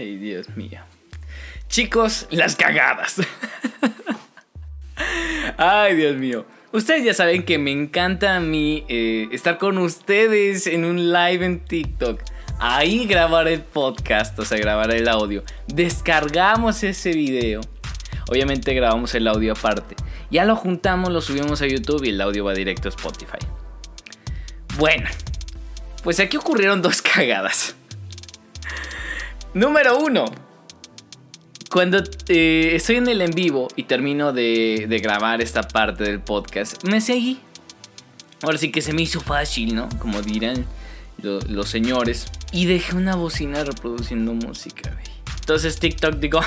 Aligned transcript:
Ay, 0.00 0.16
Dios 0.16 0.48
mío. 0.56 0.80
Chicos, 1.68 2.26
las 2.30 2.56
cagadas. 2.56 3.16
Ay, 5.58 5.94
Dios 5.94 6.16
mío. 6.16 6.46
Ustedes 6.72 7.04
ya 7.04 7.12
saben 7.12 7.42
que 7.42 7.58
me 7.58 7.70
encanta 7.70 8.36
a 8.36 8.40
mí 8.40 8.86
eh, 8.88 9.28
estar 9.30 9.58
con 9.58 9.76
ustedes 9.76 10.66
en 10.66 10.86
un 10.86 11.12
live 11.12 11.44
en 11.44 11.60
TikTok. 11.60 12.22
Ahí 12.58 13.04
grabar 13.04 13.46
el 13.46 13.60
podcast, 13.60 14.38
o 14.38 14.46
sea, 14.46 14.56
grabar 14.56 14.90
el 14.90 15.06
audio. 15.06 15.44
Descargamos 15.66 16.82
ese 16.82 17.12
video. 17.12 17.60
Obviamente 18.30 18.72
grabamos 18.72 19.14
el 19.14 19.28
audio 19.28 19.52
aparte. 19.52 19.96
Ya 20.30 20.46
lo 20.46 20.56
juntamos, 20.56 21.12
lo 21.12 21.20
subimos 21.20 21.60
a 21.60 21.66
YouTube 21.66 22.04
y 22.04 22.08
el 22.08 22.20
audio 22.22 22.46
va 22.46 22.54
directo 22.54 22.88
a 22.88 22.90
Spotify. 22.90 23.38
Bueno, 24.78 25.10
pues 26.02 26.20
aquí 26.20 26.38
ocurrieron 26.38 26.80
dos 26.80 27.02
cagadas. 27.02 27.76
Número 29.54 29.98
uno. 29.98 30.26
Cuando 31.70 32.02
eh, 32.28 32.72
estoy 32.74 32.96
en 32.96 33.08
el 33.08 33.20
en 33.20 33.30
vivo 33.32 33.68
y 33.76 33.84
termino 33.84 34.32
de, 34.32 35.00
grabar 35.02 35.40
esta 35.40 35.62
parte 35.62 36.04
del 36.04 36.20
podcast, 36.20 36.84
me 36.84 37.00
seguí. 37.00 37.40
Ahora 38.42 38.58
sí 38.58 38.70
que 38.70 38.80
se 38.80 38.92
me 38.92 39.02
hizo 39.02 39.20
fácil, 39.20 39.74
¿no? 39.74 39.88
Como 39.98 40.22
dirán 40.22 40.66
los 41.22 41.68
señores. 41.68 42.26
Y 42.52 42.66
dejé 42.66 42.96
una 42.96 43.16
bocina 43.16 43.64
reproduciendo 43.64 44.34
música, 44.34 44.90
güey. 44.90 45.04
Entonces 45.40 45.78
TikTok 45.78 46.14
digo, 46.16 46.40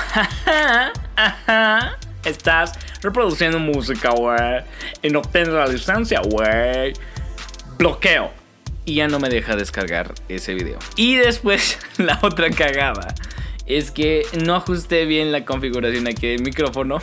estás 2.24 2.72
reproduciendo 3.02 3.58
música, 3.58 4.10
güey. 4.10 4.62
Y 5.02 5.10
no 5.10 5.22
la 5.34 5.66
licencia, 5.66 6.20
güey. 6.20 6.94
Bloqueo. 7.76 8.43
Y 8.84 8.96
ya 8.96 9.08
no 9.08 9.18
me 9.18 9.28
deja 9.28 9.56
descargar 9.56 10.14
ese 10.28 10.54
video. 10.54 10.78
Y 10.96 11.16
después, 11.16 11.78
la 11.98 12.18
otra 12.22 12.50
cagada 12.50 13.14
es 13.66 13.90
que 13.90 14.26
no 14.44 14.54
ajusté 14.56 15.06
bien 15.06 15.32
la 15.32 15.44
configuración 15.44 16.06
aquí 16.06 16.26
del 16.28 16.42
micrófono. 16.42 16.98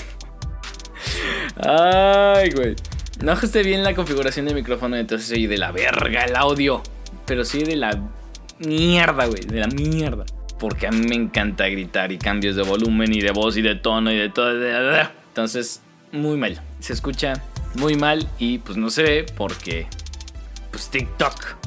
Ay, 1.58 2.52
güey. 2.52 2.76
No 3.24 3.32
ajusté 3.32 3.64
bien 3.64 3.84
la 3.84 3.94
configuración 3.94 4.46
del 4.46 4.56
micrófono, 4.56 4.96
entonces 4.96 5.28
soy 5.28 5.48
de 5.48 5.58
la 5.58 5.72
verga 5.72 6.24
el 6.24 6.36
audio. 6.36 6.82
Pero 7.26 7.46
soy 7.46 7.64
de 7.64 7.76
la 7.76 8.00
mierda, 8.60 9.26
güey. 9.26 9.42
De 9.46 9.60
la 9.60 9.68
mierda. 9.68 10.26
Porque 10.60 10.88
a 10.88 10.92
mí 10.92 11.06
me 11.08 11.16
encanta 11.16 11.68
gritar 11.68 12.12
y 12.12 12.18
cambios 12.18 12.56
de 12.56 12.64
volumen 12.64 13.14
y 13.14 13.22
de 13.22 13.32
voz 13.32 13.58
y 13.58 13.62
de 13.62 13.76
tono 13.76 14.12
y 14.12 14.18
de 14.18 14.30
todo. 14.30 14.52
Entonces, 15.30 15.82
muy 16.12 16.38
mal. 16.38 16.62
Se 16.80 16.94
escucha 16.94 17.42
muy 17.76 17.96
mal 17.96 18.28
y 18.38 18.60
pues 18.60 18.78
no 18.78 18.90
se 18.90 19.04
ve 19.04 19.26
porque 19.36 19.88
pues 20.72 20.90
TikTok 20.90 21.61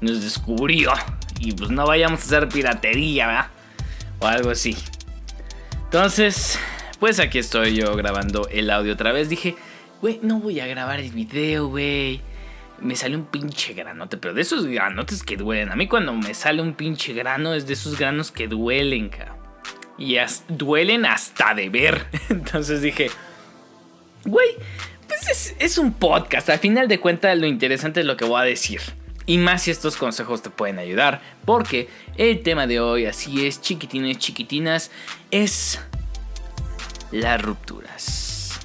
nos 0.00 0.22
descubrió. 0.22 0.92
Y 1.40 1.52
pues 1.52 1.70
no 1.70 1.86
vayamos 1.86 2.20
a 2.20 2.24
hacer 2.24 2.48
piratería, 2.48 3.26
¿verdad? 3.26 3.46
o 4.18 4.26
algo 4.26 4.50
así. 4.50 4.76
Entonces, 5.84 6.58
pues 6.98 7.18
aquí 7.20 7.38
estoy 7.38 7.74
yo 7.74 7.94
grabando 7.96 8.48
el 8.50 8.70
audio 8.70 8.92
otra 8.92 9.12
vez. 9.12 9.28
Dije, 9.28 9.56
güey, 10.00 10.20
no 10.22 10.40
voy 10.40 10.60
a 10.60 10.66
grabar 10.66 11.00
el 11.00 11.10
video, 11.10 11.68
güey. 11.68 12.20
Me 12.80 12.94
sale 12.94 13.16
un 13.16 13.24
pinche 13.24 13.74
granote, 13.74 14.18
pero 14.18 14.34
de 14.34 14.42
esos 14.42 14.66
granotes 14.66 15.22
que 15.22 15.36
duelen. 15.36 15.70
A 15.70 15.76
mí 15.76 15.88
cuando 15.88 16.12
me 16.12 16.34
sale 16.34 16.62
un 16.62 16.74
pinche 16.74 17.12
grano 17.12 17.54
es 17.54 17.66
de 17.66 17.72
esos 17.72 17.98
granos 17.98 18.30
que 18.30 18.46
duelen, 18.46 19.08
cabrón. 19.08 19.36
Y 19.98 20.16
duelen 20.48 21.06
hasta 21.06 21.54
de 21.54 21.70
ver. 21.70 22.06
Entonces 22.28 22.82
dije, 22.82 23.10
güey, 24.24 24.48
pues 25.08 25.28
es, 25.28 25.56
es 25.58 25.78
un 25.78 25.92
podcast. 25.92 26.50
Al 26.50 26.60
final 26.60 26.86
de 26.86 27.00
cuentas 27.00 27.36
lo 27.36 27.46
interesante 27.46 28.00
es 28.00 28.06
lo 28.06 28.16
que 28.16 28.24
voy 28.24 28.40
a 28.40 28.44
decir. 28.44 28.80
Y 29.28 29.36
más 29.36 29.64
si 29.64 29.70
estos 29.70 29.98
consejos 29.98 30.40
te 30.40 30.48
pueden 30.48 30.78
ayudar. 30.78 31.20
Porque 31.44 31.90
el 32.16 32.42
tema 32.42 32.66
de 32.66 32.80
hoy, 32.80 33.04
así 33.04 33.46
es, 33.46 33.60
chiquitines, 33.60 34.16
chiquitinas, 34.16 34.90
es 35.30 35.78
las 37.12 37.42
rupturas. 37.42 38.58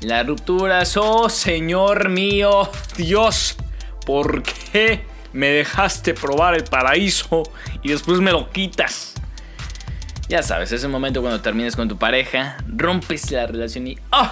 Las 0.00 0.26
rupturas, 0.26 0.96
oh 0.96 1.28
Señor 1.28 2.08
mío, 2.08 2.70
Dios, 2.96 3.56
¿por 4.06 4.42
qué 4.42 5.04
me 5.34 5.48
dejaste 5.48 6.14
probar 6.14 6.54
el 6.54 6.64
paraíso 6.64 7.42
y 7.82 7.90
después 7.90 8.20
me 8.20 8.32
lo 8.32 8.48
quitas? 8.50 9.12
Ya 10.26 10.42
sabes, 10.42 10.72
ese 10.72 10.88
momento 10.88 11.20
cuando 11.20 11.42
termines 11.42 11.76
con 11.76 11.86
tu 11.86 11.98
pareja, 11.98 12.56
rompes 12.66 13.30
la 13.30 13.46
relación 13.46 13.88
y 13.88 13.98
¡oh! 14.10 14.30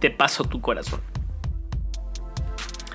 Te 0.00 0.10
paso 0.10 0.42
tu 0.42 0.60
corazón. 0.60 1.09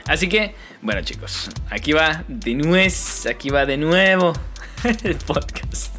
Así 0.08 0.30
que, 0.30 0.54
bueno 0.82 1.02
chicos, 1.02 1.50
aquí 1.70 1.92
va 1.92 2.24
de 2.28 2.54
nuez, 2.54 3.26
aquí 3.26 3.50
va 3.50 3.66
de 3.66 3.78
nuevo 3.78 4.34
el 5.04 5.16
podcast. 5.16 5.96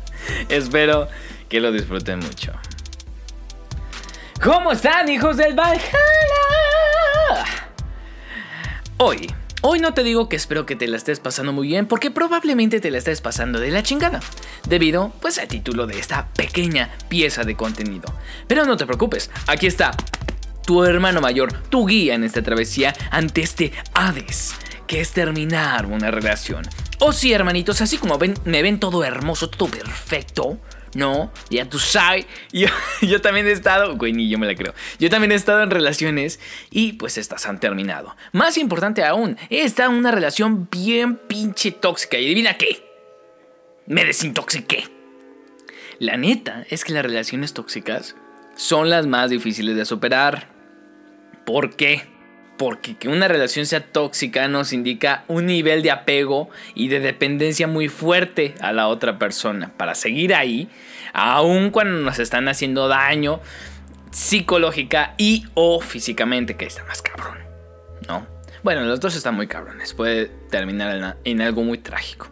Espero 0.48 1.08
que 1.48 1.60
lo 1.60 1.72
disfruten 1.72 2.20
mucho. 2.20 2.52
¿Cómo 4.42 4.72
están 4.72 5.08
hijos 5.08 5.36
del 5.36 5.54
Valhalla? 5.54 5.90
Hoy, 8.98 9.32
hoy 9.62 9.80
no 9.80 9.92
te 9.92 10.04
digo 10.04 10.28
que 10.28 10.36
espero 10.36 10.66
que 10.66 10.76
te 10.76 10.86
la 10.86 10.96
estés 10.96 11.18
pasando 11.18 11.52
muy 11.52 11.66
bien 11.66 11.86
porque 11.86 12.12
probablemente 12.12 12.78
te 12.80 12.92
la 12.92 12.98
estés 12.98 13.20
pasando 13.20 13.58
de 13.58 13.70
la 13.70 13.82
chingada, 13.82 14.20
debido 14.68 15.12
pues 15.20 15.38
al 15.38 15.48
título 15.48 15.86
de 15.86 15.98
esta 15.98 16.28
pequeña 16.28 16.90
pieza 17.08 17.42
de 17.42 17.56
contenido. 17.56 18.14
Pero 18.46 18.66
no 18.66 18.76
te 18.76 18.86
preocupes, 18.86 19.30
aquí 19.48 19.66
está 19.66 19.90
tu 20.66 20.84
hermano 20.84 21.20
mayor, 21.20 21.52
tu 21.70 21.86
guía 21.86 22.14
en 22.14 22.24
esta 22.24 22.42
travesía 22.42 22.94
ante 23.10 23.40
este 23.40 23.72
Hades, 23.94 24.54
que 24.86 25.00
es 25.00 25.12
terminar 25.12 25.86
una 25.86 26.10
relación. 26.10 26.66
O 26.98 27.12
sí, 27.12 27.32
hermanitos, 27.32 27.80
así 27.80 27.98
como 27.98 28.18
ven, 28.18 28.34
me 28.44 28.62
ven 28.62 28.80
todo 28.80 29.04
hermoso, 29.04 29.48
todo 29.48 29.70
perfecto. 29.70 30.58
No, 30.94 31.30
ya 31.50 31.68
tú 31.68 31.78
sabes. 31.78 32.26
Yo, 32.52 32.68
yo 33.02 33.20
también 33.20 33.46
he 33.46 33.52
estado, 33.52 33.96
güey, 33.96 34.14
ni 34.14 34.30
yo 34.30 34.38
me 34.38 34.46
la 34.46 34.54
creo. 34.54 34.72
Yo 34.98 35.10
también 35.10 35.30
he 35.30 35.34
estado 35.34 35.62
en 35.62 35.70
relaciones 35.70 36.40
y 36.70 36.94
pues 36.94 37.18
estas 37.18 37.44
han 37.46 37.60
terminado. 37.60 38.16
Más 38.32 38.56
importante 38.56 39.04
aún, 39.04 39.36
he 39.50 39.62
estado 39.62 39.90
en 39.90 39.98
una 39.98 40.10
relación 40.10 40.68
bien 40.70 41.16
pinche 41.16 41.70
tóxica. 41.70 42.18
Y 42.18 42.24
adivina 42.24 42.56
qué, 42.56 42.82
me 43.86 44.06
desintoxiqué. 44.06 44.88
La 45.98 46.16
neta 46.16 46.64
es 46.70 46.82
que 46.82 46.94
las 46.94 47.04
relaciones 47.04 47.52
tóxicas 47.52 48.16
son 48.56 48.88
las 48.88 49.06
más 49.06 49.28
difíciles 49.28 49.76
de 49.76 49.84
superar. 49.84 50.55
¿Por 51.46 51.76
qué? 51.76 52.02
Porque 52.58 52.96
que 52.96 53.08
una 53.08 53.28
relación 53.28 53.66
sea 53.66 53.80
tóxica 53.80 54.48
nos 54.48 54.72
indica 54.72 55.24
un 55.28 55.46
nivel 55.46 55.82
de 55.82 55.92
apego 55.92 56.50
y 56.74 56.88
de 56.88 56.98
dependencia 56.98 57.68
muy 57.68 57.88
fuerte 57.88 58.56
a 58.60 58.72
la 58.72 58.88
otra 58.88 59.16
persona. 59.16 59.72
Para 59.76 59.94
seguir 59.94 60.34
ahí, 60.34 60.68
aun 61.12 61.70
cuando 61.70 62.00
nos 62.00 62.18
están 62.18 62.48
haciendo 62.48 62.88
daño 62.88 63.40
psicológica 64.10 65.14
y 65.18 65.44
o 65.54 65.80
físicamente, 65.80 66.56
que 66.56 66.66
está 66.66 66.84
más 66.84 67.00
cabrón. 67.00 67.38
¿No? 68.08 68.26
Bueno, 68.64 68.82
los 68.82 68.98
dos 68.98 69.14
están 69.14 69.36
muy 69.36 69.46
cabrones. 69.46 69.94
Puede 69.94 70.26
terminar 70.50 71.16
en, 71.22 71.40
algo 71.42 71.62
muy 71.62 71.78
trágico. 71.78 72.28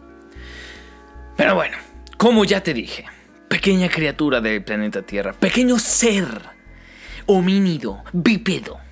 Pero 1.37 1.55
bueno, 1.55 1.77
como 2.17 2.43
ya 2.43 2.61
te 2.61 2.73
dije, 2.73 3.05
pequeña 3.47 3.87
criatura 3.87 4.41
del 4.41 4.61
planeta 4.61 5.03
Tierra, 5.03 5.31
pequeño 5.31 5.79
ser, 5.79 6.27
homínido, 7.27 8.03
bípedo 8.11 8.84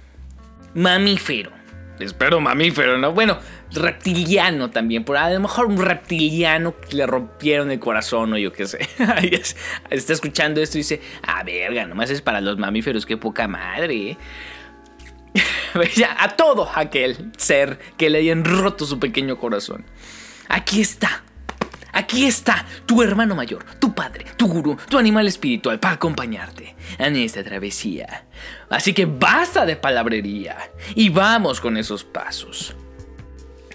mamífero. 0.74 1.52
Espero 2.00 2.42
mamífero, 2.42 2.98
¿no? 2.98 3.14
Bueno, 3.14 3.40
reptiliano 3.72 4.70
también. 4.72 5.04
Por 5.04 5.18
a 5.18 5.30
lo 5.30 5.40
mejor 5.40 5.68
un 5.68 5.78
reptiliano 5.78 6.76
que 6.76 6.98
le 6.98 7.06
rompieron 7.06 7.72
el 7.72 7.80
corazón 7.80 8.34
o 8.34 8.38
yo 8.38 8.52
qué 8.52 8.68
sé. 8.68 8.80
Está 9.90 10.14
escuchando 10.14 10.62
esto 10.62 10.78
y 10.78 10.82
dice, 10.82 11.02
ah, 11.22 11.44
verga, 11.44 11.86
nomás 11.86 12.10
es 12.10 12.22
para 12.22 12.42
los 12.42 12.58
mamíferos, 12.58 13.06
qué 13.06 13.18
poca 13.18 13.48
madre. 13.48 14.18
¿eh? 15.36 15.38
a 16.18 16.30
todo 16.36 16.70
aquel 16.76 17.32
ser 17.38 17.80
que 17.98 18.10
le 18.10 18.20
hayan 18.20 18.44
roto 18.44 18.86
su 18.86 19.00
pequeño 19.00 19.38
corazón. 19.38 19.86
Aquí 20.50 20.82
está 20.82 21.24
Aquí 21.94 22.26
está 22.26 22.66
tu 22.88 23.04
hermano 23.04 23.36
mayor, 23.36 23.64
tu 23.80 23.94
padre, 23.94 24.26
tu 24.36 24.48
gurú, 24.48 24.78
tu 24.90 24.98
animal 24.98 25.28
espiritual 25.28 25.80
para 25.80 25.94
acompañarte 25.94 26.76
en 26.98 27.16
esta 27.16 27.44
travesía. 27.44 28.26
Así 28.70 28.94
que 28.94 29.06
basta 29.06 29.66
de 29.66 29.76
palabrería 29.76 30.58
y 30.96 31.10
vamos 31.10 31.62
con 31.62 31.78
esos 31.78 32.04
pasos. 32.04 32.76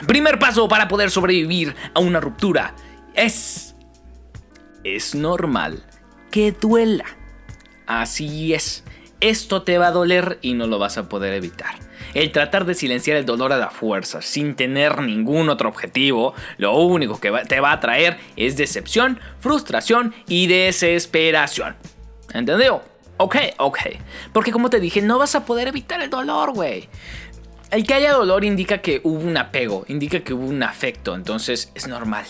Primer 0.07 0.39
paso 0.39 0.69
para 0.69 0.89
poder 0.89 1.11
sobrevivir 1.11 1.75
a 1.95 2.01
una 2.01 2.21
ruptura 2.21 2.75
es... 3.15 3.77
Es 4.85 5.15
normal 5.15 5.85
que 6.31 6.53
duela. 6.53 7.05
Así 7.87 8.55
es. 8.55 8.85
Esto 9.21 9.63
te 9.63 9.79
va 9.79 9.89
a 9.89 9.93
doler 9.93 10.39
y 10.43 10.55
no 10.55 10.67
lo 10.67 10.79
vas 10.79 10.99
a 10.99 11.09
poder 11.09 11.35
evitar. 11.35 11.75
El 12.15 12.33
tratar 12.33 12.65
de 12.65 12.75
silenciar 12.75 13.17
el 13.17 13.27
dolor 13.27 13.53
a 13.53 13.59
la 13.59 13.71
fuerza 13.71 14.23
sin 14.23 14.55
tener 14.55 15.01
ningún 15.01 15.49
otro 15.49 15.69
objetivo, 15.69 16.35
lo 16.57 16.77
único 16.77 17.21
que 17.21 17.31
te 17.49 17.61
va 17.61 17.73
a 17.73 17.81
traer 17.81 18.19
es 18.37 18.57
decepción, 18.57 19.21
frustración 19.41 20.15
y 20.27 20.47
desesperación. 20.47 21.77
¿Entendido? 22.33 22.83
Ok, 23.19 23.37
ok. 23.59 23.79
Porque 24.33 24.53
como 24.53 24.71
te 24.71 24.81
dije, 24.81 25.03
no 25.03 25.19
vas 25.19 25.35
a 25.35 25.45
poder 25.45 25.69
evitar 25.69 26.01
el 26.01 26.11
dolor, 26.11 26.53
güey. 26.53 26.89
El 27.71 27.87
que 27.87 27.95
haya 27.95 28.13
dolor 28.13 28.45
indica 28.45 28.79
que 28.79 29.01
hubo 29.05 29.21
un 29.21 29.37
apego, 29.37 29.85
indica 29.89 30.21
que 30.21 30.33
hubo 30.33 30.47
un 30.47 30.63
afecto, 30.63 31.15
entonces 31.15 31.71
es 31.75 31.87
normal. 31.87 32.25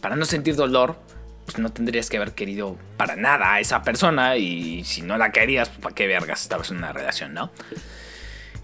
Para 0.00 0.16
no 0.16 0.26
sentir 0.26 0.54
dolor, 0.54 0.98
pues 1.46 1.58
no 1.58 1.70
tendrías 1.70 2.10
que 2.10 2.18
haber 2.18 2.32
querido 2.32 2.76
para 2.96 3.16
nada 3.16 3.54
a 3.54 3.60
esa 3.60 3.82
persona 3.82 4.36
y 4.36 4.84
si 4.84 5.00
no 5.00 5.16
la 5.16 5.30
querías, 5.30 5.68
pues, 5.68 5.80
¿para 5.80 5.94
qué 5.94 6.06
vergas 6.06 6.42
estabas 6.42 6.70
en 6.70 6.78
una 6.78 6.92
relación, 6.92 7.32
no? 7.32 7.50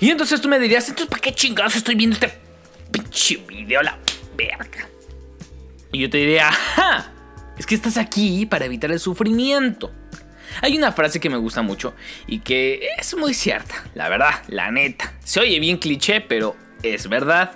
Y 0.02 0.10
entonces 0.10 0.40
tú 0.40 0.49
me 0.49 0.58
dirías, 0.58 0.88
entonces 0.88 1.08
¿para 1.08 1.20
qué 1.20 1.32
chingados 1.32 1.76
estoy 1.76 1.94
viendo 1.94 2.14
este 2.14 2.37
pinche 2.90 3.37
video 3.37 3.82
la 3.82 3.96
verga? 4.37 4.88
Y 5.93 6.00
yo 6.00 6.10
te 6.10 6.19
diría, 6.19 6.49
¡ajá! 6.49 7.12
Es 7.56 7.66
que 7.66 7.76
estás 7.76 7.96
aquí 7.96 8.44
para 8.44 8.64
evitar 8.64 8.90
el 8.90 8.99
sufrimiento. 8.99 9.93
Hay 10.60 10.76
una 10.76 10.90
frase 10.90 11.20
que 11.20 11.31
me 11.31 11.37
gusta 11.37 11.62
mucho 11.62 11.94
y 12.26 12.40
que 12.40 12.88
es 12.99 13.16
muy 13.16 13.32
cierta, 13.32 13.84
la 13.94 14.08
verdad, 14.08 14.43
la 14.49 14.72
neta. 14.72 15.12
Se 15.22 15.38
oye 15.38 15.60
bien 15.60 15.78
cliché, 15.78 16.20
pero 16.20 16.56
es 16.82 17.08
verdad. 17.08 17.52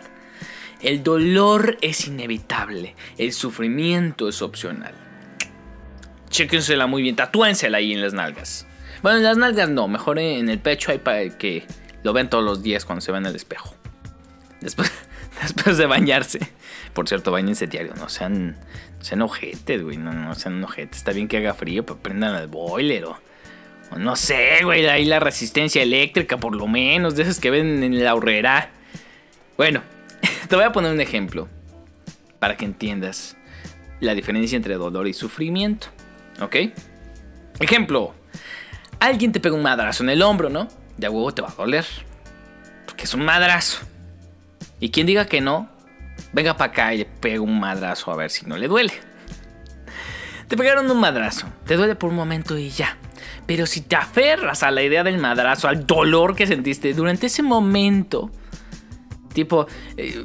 El 0.80 1.02
dolor 1.02 1.76
es 1.80 2.06
inevitable, 2.06 2.94
el 3.18 3.32
sufrimiento 3.32 4.28
es 4.28 4.40
opcional. 4.40 4.94
Chéquensela 6.30 6.86
muy 6.86 7.02
bien, 7.02 7.16
tatúensela 7.16 7.78
ahí 7.78 7.92
en 7.92 8.02
las 8.02 8.14
nalgas. 8.14 8.68
Bueno, 9.02 9.18
en 9.18 9.24
las 9.24 9.36
nalgas 9.36 9.68
no, 9.68 9.88
mejor 9.88 10.20
en 10.20 10.48
el 10.48 10.60
pecho 10.60 10.92
hay 10.92 10.98
para 10.98 11.28
que 11.36 11.66
lo 12.06 12.12
vean 12.12 12.30
todos 12.30 12.44
los 12.44 12.62
días 12.62 12.84
cuando 12.84 13.00
se 13.00 13.10
ven 13.10 13.26
al 13.26 13.34
espejo. 13.34 13.74
Después, 14.60 14.92
después 15.42 15.76
de 15.76 15.86
bañarse. 15.86 16.38
Por 16.94 17.08
cierto, 17.08 17.32
bañense 17.32 17.66
diario, 17.66 17.94
no 17.96 18.08
sean, 18.08 18.56
sean 19.00 19.22
ojetes, 19.22 19.82
güey, 19.82 19.96
no, 19.96 20.12
no 20.12 20.34
sean 20.36 20.62
ojetes. 20.62 20.98
Está 20.98 21.10
bien 21.10 21.26
que 21.26 21.38
haga 21.38 21.52
frío, 21.52 21.84
pero 21.84 21.98
prendan 21.98 22.36
el 22.36 22.46
boiler 22.46 23.06
o, 23.06 23.18
o 23.90 23.98
no 23.98 24.14
sé, 24.14 24.60
güey, 24.62 24.86
ahí 24.86 25.04
la 25.04 25.18
resistencia 25.18 25.82
eléctrica 25.82 26.38
por 26.38 26.54
lo 26.54 26.68
menos, 26.68 27.16
de 27.16 27.24
esas 27.24 27.40
que 27.40 27.50
ven 27.50 27.82
en 27.82 28.04
la 28.04 28.14
horrera. 28.14 28.70
Bueno, 29.56 29.82
te 30.48 30.54
voy 30.54 30.64
a 30.64 30.70
poner 30.70 30.92
un 30.92 31.00
ejemplo 31.00 31.48
para 32.38 32.56
que 32.56 32.66
entiendas 32.66 33.36
la 33.98 34.14
diferencia 34.14 34.54
entre 34.54 34.74
dolor 34.76 35.08
y 35.08 35.12
sufrimiento. 35.12 35.88
¿Ok? 36.40 36.54
Ejemplo. 37.58 38.14
Alguien 39.00 39.32
te 39.32 39.40
pega 39.40 39.56
un 39.56 39.62
madrazo 39.62 40.04
en 40.04 40.10
el 40.10 40.22
hombro, 40.22 40.48
¿no? 40.48 40.68
De 40.96 41.08
huevo 41.08 41.32
te 41.32 41.42
va 41.42 41.48
a 41.48 41.54
doler. 41.54 41.86
Porque 42.86 43.04
es 43.04 43.14
un 43.14 43.24
madrazo. 43.24 43.78
Y 44.80 44.90
quien 44.90 45.06
diga 45.06 45.26
que 45.26 45.40
no, 45.40 45.68
venga 46.32 46.56
para 46.56 46.72
acá 46.72 46.94
y 46.94 46.98
le 46.98 47.04
pega 47.04 47.40
un 47.40 47.58
madrazo 47.58 48.10
a 48.10 48.16
ver 48.16 48.30
si 48.30 48.46
no 48.46 48.56
le 48.56 48.68
duele. 48.68 48.92
Te 50.48 50.56
pegaron 50.56 50.90
un 50.90 51.00
madrazo. 51.00 51.46
Te 51.66 51.76
duele 51.76 51.96
por 51.96 52.10
un 52.10 52.16
momento 52.16 52.56
y 52.56 52.70
ya. 52.70 52.96
Pero 53.46 53.66
si 53.66 53.80
te 53.80 53.96
aferras 53.96 54.62
a 54.62 54.70
la 54.70 54.82
idea 54.82 55.04
del 55.04 55.18
madrazo, 55.18 55.68
al 55.68 55.86
dolor 55.86 56.34
que 56.34 56.46
sentiste 56.46 56.94
durante 56.94 57.26
ese 57.26 57.42
momento, 57.42 58.30
tipo, 59.32 59.66
eh, 59.96 60.24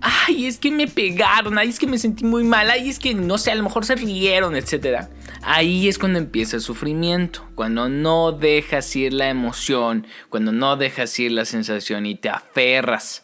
ay, 0.00 0.46
es 0.46 0.58
que 0.58 0.70
me 0.70 0.88
pegaron, 0.88 1.58
ay, 1.58 1.68
es 1.68 1.78
que 1.78 1.86
me 1.86 1.98
sentí 1.98 2.24
muy 2.24 2.44
mal, 2.44 2.70
ay, 2.70 2.88
es 2.88 2.98
que 2.98 3.14
no 3.14 3.38
sé, 3.38 3.52
a 3.52 3.54
lo 3.54 3.62
mejor 3.62 3.84
se 3.84 3.94
rieron, 3.94 4.56
etc. 4.56 5.06
Ahí 5.48 5.86
es 5.86 6.00
cuando 6.00 6.18
empieza 6.18 6.56
el 6.56 6.62
sufrimiento, 6.62 7.46
cuando 7.54 7.88
no 7.88 8.32
dejas 8.32 8.96
ir 8.96 9.12
la 9.12 9.28
emoción, 9.28 10.04
cuando 10.28 10.50
no 10.50 10.76
dejas 10.76 11.16
ir 11.20 11.30
la 11.30 11.44
sensación 11.44 12.04
y 12.04 12.16
te 12.16 12.28
aferras. 12.28 13.22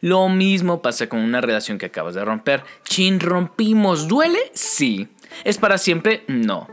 Lo 0.00 0.28
mismo 0.28 0.82
pasa 0.82 1.08
con 1.08 1.20
una 1.20 1.40
relación 1.40 1.78
que 1.78 1.86
acabas 1.86 2.16
de 2.16 2.24
romper. 2.24 2.64
Chin, 2.82 3.20
rompimos, 3.20 4.08
¿duele? 4.08 4.40
Sí. 4.52 5.10
¿Es 5.44 5.58
para 5.58 5.78
siempre? 5.78 6.24
No. 6.26 6.66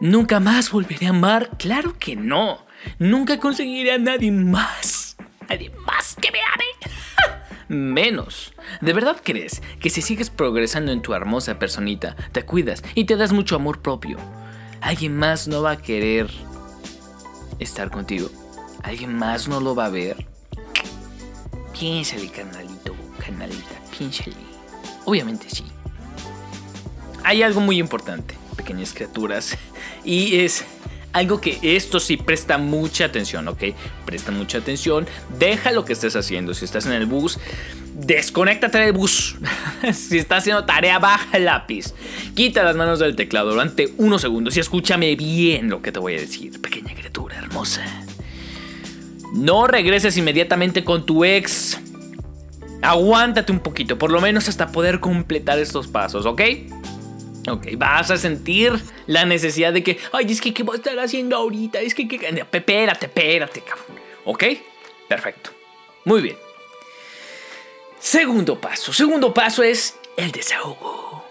¿Nunca 0.00 0.38
más 0.38 0.70
volveré 0.70 1.06
a 1.06 1.10
amar? 1.10 1.50
Claro 1.58 1.96
que 1.98 2.14
no. 2.14 2.64
Nunca 3.00 3.40
conseguiré 3.40 3.94
a 3.94 3.98
nadie 3.98 4.30
más. 4.30 5.16
Nadie 5.48 5.72
más 5.84 6.14
que 6.14 6.30
me 6.30 6.38
ame. 6.38 6.64
Menos. 7.68 8.52
¿De 8.80 8.92
verdad 8.92 9.16
crees 9.22 9.62
que 9.80 9.90
si 9.90 10.02
sigues 10.02 10.30
progresando 10.30 10.92
en 10.92 11.02
tu 11.02 11.14
hermosa 11.14 11.58
personita, 11.58 12.16
te 12.32 12.44
cuidas 12.44 12.82
y 12.94 13.04
te 13.04 13.16
das 13.16 13.32
mucho 13.32 13.56
amor 13.56 13.80
propio, 13.82 14.18
alguien 14.80 15.16
más 15.16 15.48
no 15.48 15.62
va 15.62 15.72
a 15.72 15.76
querer 15.76 16.30
estar 17.58 17.90
contigo? 17.90 18.30
¿Alguien 18.82 19.14
más 19.14 19.48
no 19.48 19.60
lo 19.60 19.74
va 19.74 19.86
a 19.86 19.90
ver? 19.90 20.26
Piénsale, 21.78 22.30
canalito, 22.30 22.94
canalita, 23.18 23.80
piénsale. 23.96 24.36
Obviamente 25.04 25.48
sí. 25.50 25.64
Hay 27.24 27.42
algo 27.42 27.60
muy 27.60 27.78
importante, 27.78 28.34
pequeñas 28.56 28.94
criaturas, 28.94 29.56
y 30.04 30.40
es 30.40 30.64
algo 31.12 31.40
que 31.40 31.58
esto 31.62 32.00
sí 32.00 32.16
presta 32.16 32.58
mucha 32.58 33.06
atención, 33.06 33.48
¿ok? 33.48 33.62
Presta 34.04 34.30
mucha 34.30 34.58
atención, 34.58 35.06
deja 35.38 35.72
lo 35.72 35.84
que 35.84 35.92
estés 35.92 36.16
haciendo. 36.16 36.54
Si 36.54 36.64
estás 36.64 36.86
en 36.86 36.92
el 36.92 37.06
bus, 37.06 37.38
desconéctate 37.94 38.78
del 38.78 38.92
bus. 38.92 39.36
si 39.92 40.18
estás 40.18 40.38
haciendo 40.38 40.64
tarea, 40.64 40.98
baja 40.98 41.36
el 41.36 41.46
lápiz. 41.46 41.94
Quita 42.34 42.62
las 42.62 42.76
manos 42.76 42.98
del 42.98 43.16
teclado 43.16 43.50
durante 43.50 43.92
unos 43.98 44.20
segundos 44.20 44.56
y 44.56 44.60
escúchame 44.60 45.16
bien 45.16 45.68
lo 45.68 45.82
que 45.82 45.92
te 45.92 45.98
voy 45.98 46.16
a 46.16 46.20
decir, 46.20 46.60
pequeña 46.60 46.94
criatura 46.94 47.36
hermosa. 47.38 47.84
No 49.34 49.66
regreses 49.66 50.16
inmediatamente 50.16 50.84
con 50.84 51.06
tu 51.06 51.24
ex. 51.24 51.78
Aguántate 52.82 53.52
un 53.52 53.60
poquito, 53.60 53.98
por 53.98 54.10
lo 54.10 54.20
menos 54.20 54.48
hasta 54.48 54.72
poder 54.72 55.00
completar 55.00 55.58
estos 55.58 55.86
pasos, 55.86 56.24
¿ok? 56.24 56.40
Ok, 57.48 57.68
vas 57.76 58.10
a 58.10 58.16
sentir 58.16 58.72
la 59.06 59.24
necesidad 59.24 59.72
de 59.72 59.82
que, 59.82 59.98
ay, 60.12 60.26
es 60.30 60.40
que, 60.40 60.52
¿qué 60.52 60.62
voy 60.62 60.74
a 60.74 60.78
estar 60.78 60.98
haciendo 60.98 61.36
ahorita? 61.36 61.80
Es 61.80 61.94
que, 61.94 62.06
que, 62.06 62.16
espérate, 62.16 63.06
espérate, 63.06 63.62
cabrón. 63.62 63.98
¿Ok? 64.24 64.44
Perfecto. 65.08 65.50
Muy 66.04 66.20
bien. 66.20 66.36
Segundo 67.98 68.60
paso. 68.60 68.92
Segundo 68.92 69.32
paso 69.32 69.62
es 69.62 69.96
el 70.16 70.32
desahogo. 70.32 71.24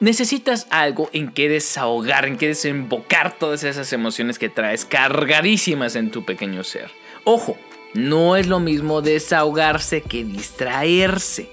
Necesitas 0.00 0.66
algo 0.70 1.10
en 1.12 1.30
que 1.30 1.48
desahogar, 1.48 2.24
en 2.24 2.38
que 2.38 2.48
desembocar 2.48 3.38
todas 3.38 3.64
esas 3.64 3.92
emociones 3.92 4.38
que 4.38 4.48
traes 4.48 4.86
cargadísimas 4.86 5.94
en 5.94 6.10
tu 6.10 6.24
pequeño 6.24 6.64
ser. 6.64 6.90
Ojo, 7.24 7.58
no 7.92 8.36
es 8.36 8.46
lo 8.46 8.60
mismo 8.60 9.02
desahogarse 9.02 10.00
que 10.00 10.24
distraerse. 10.24 11.50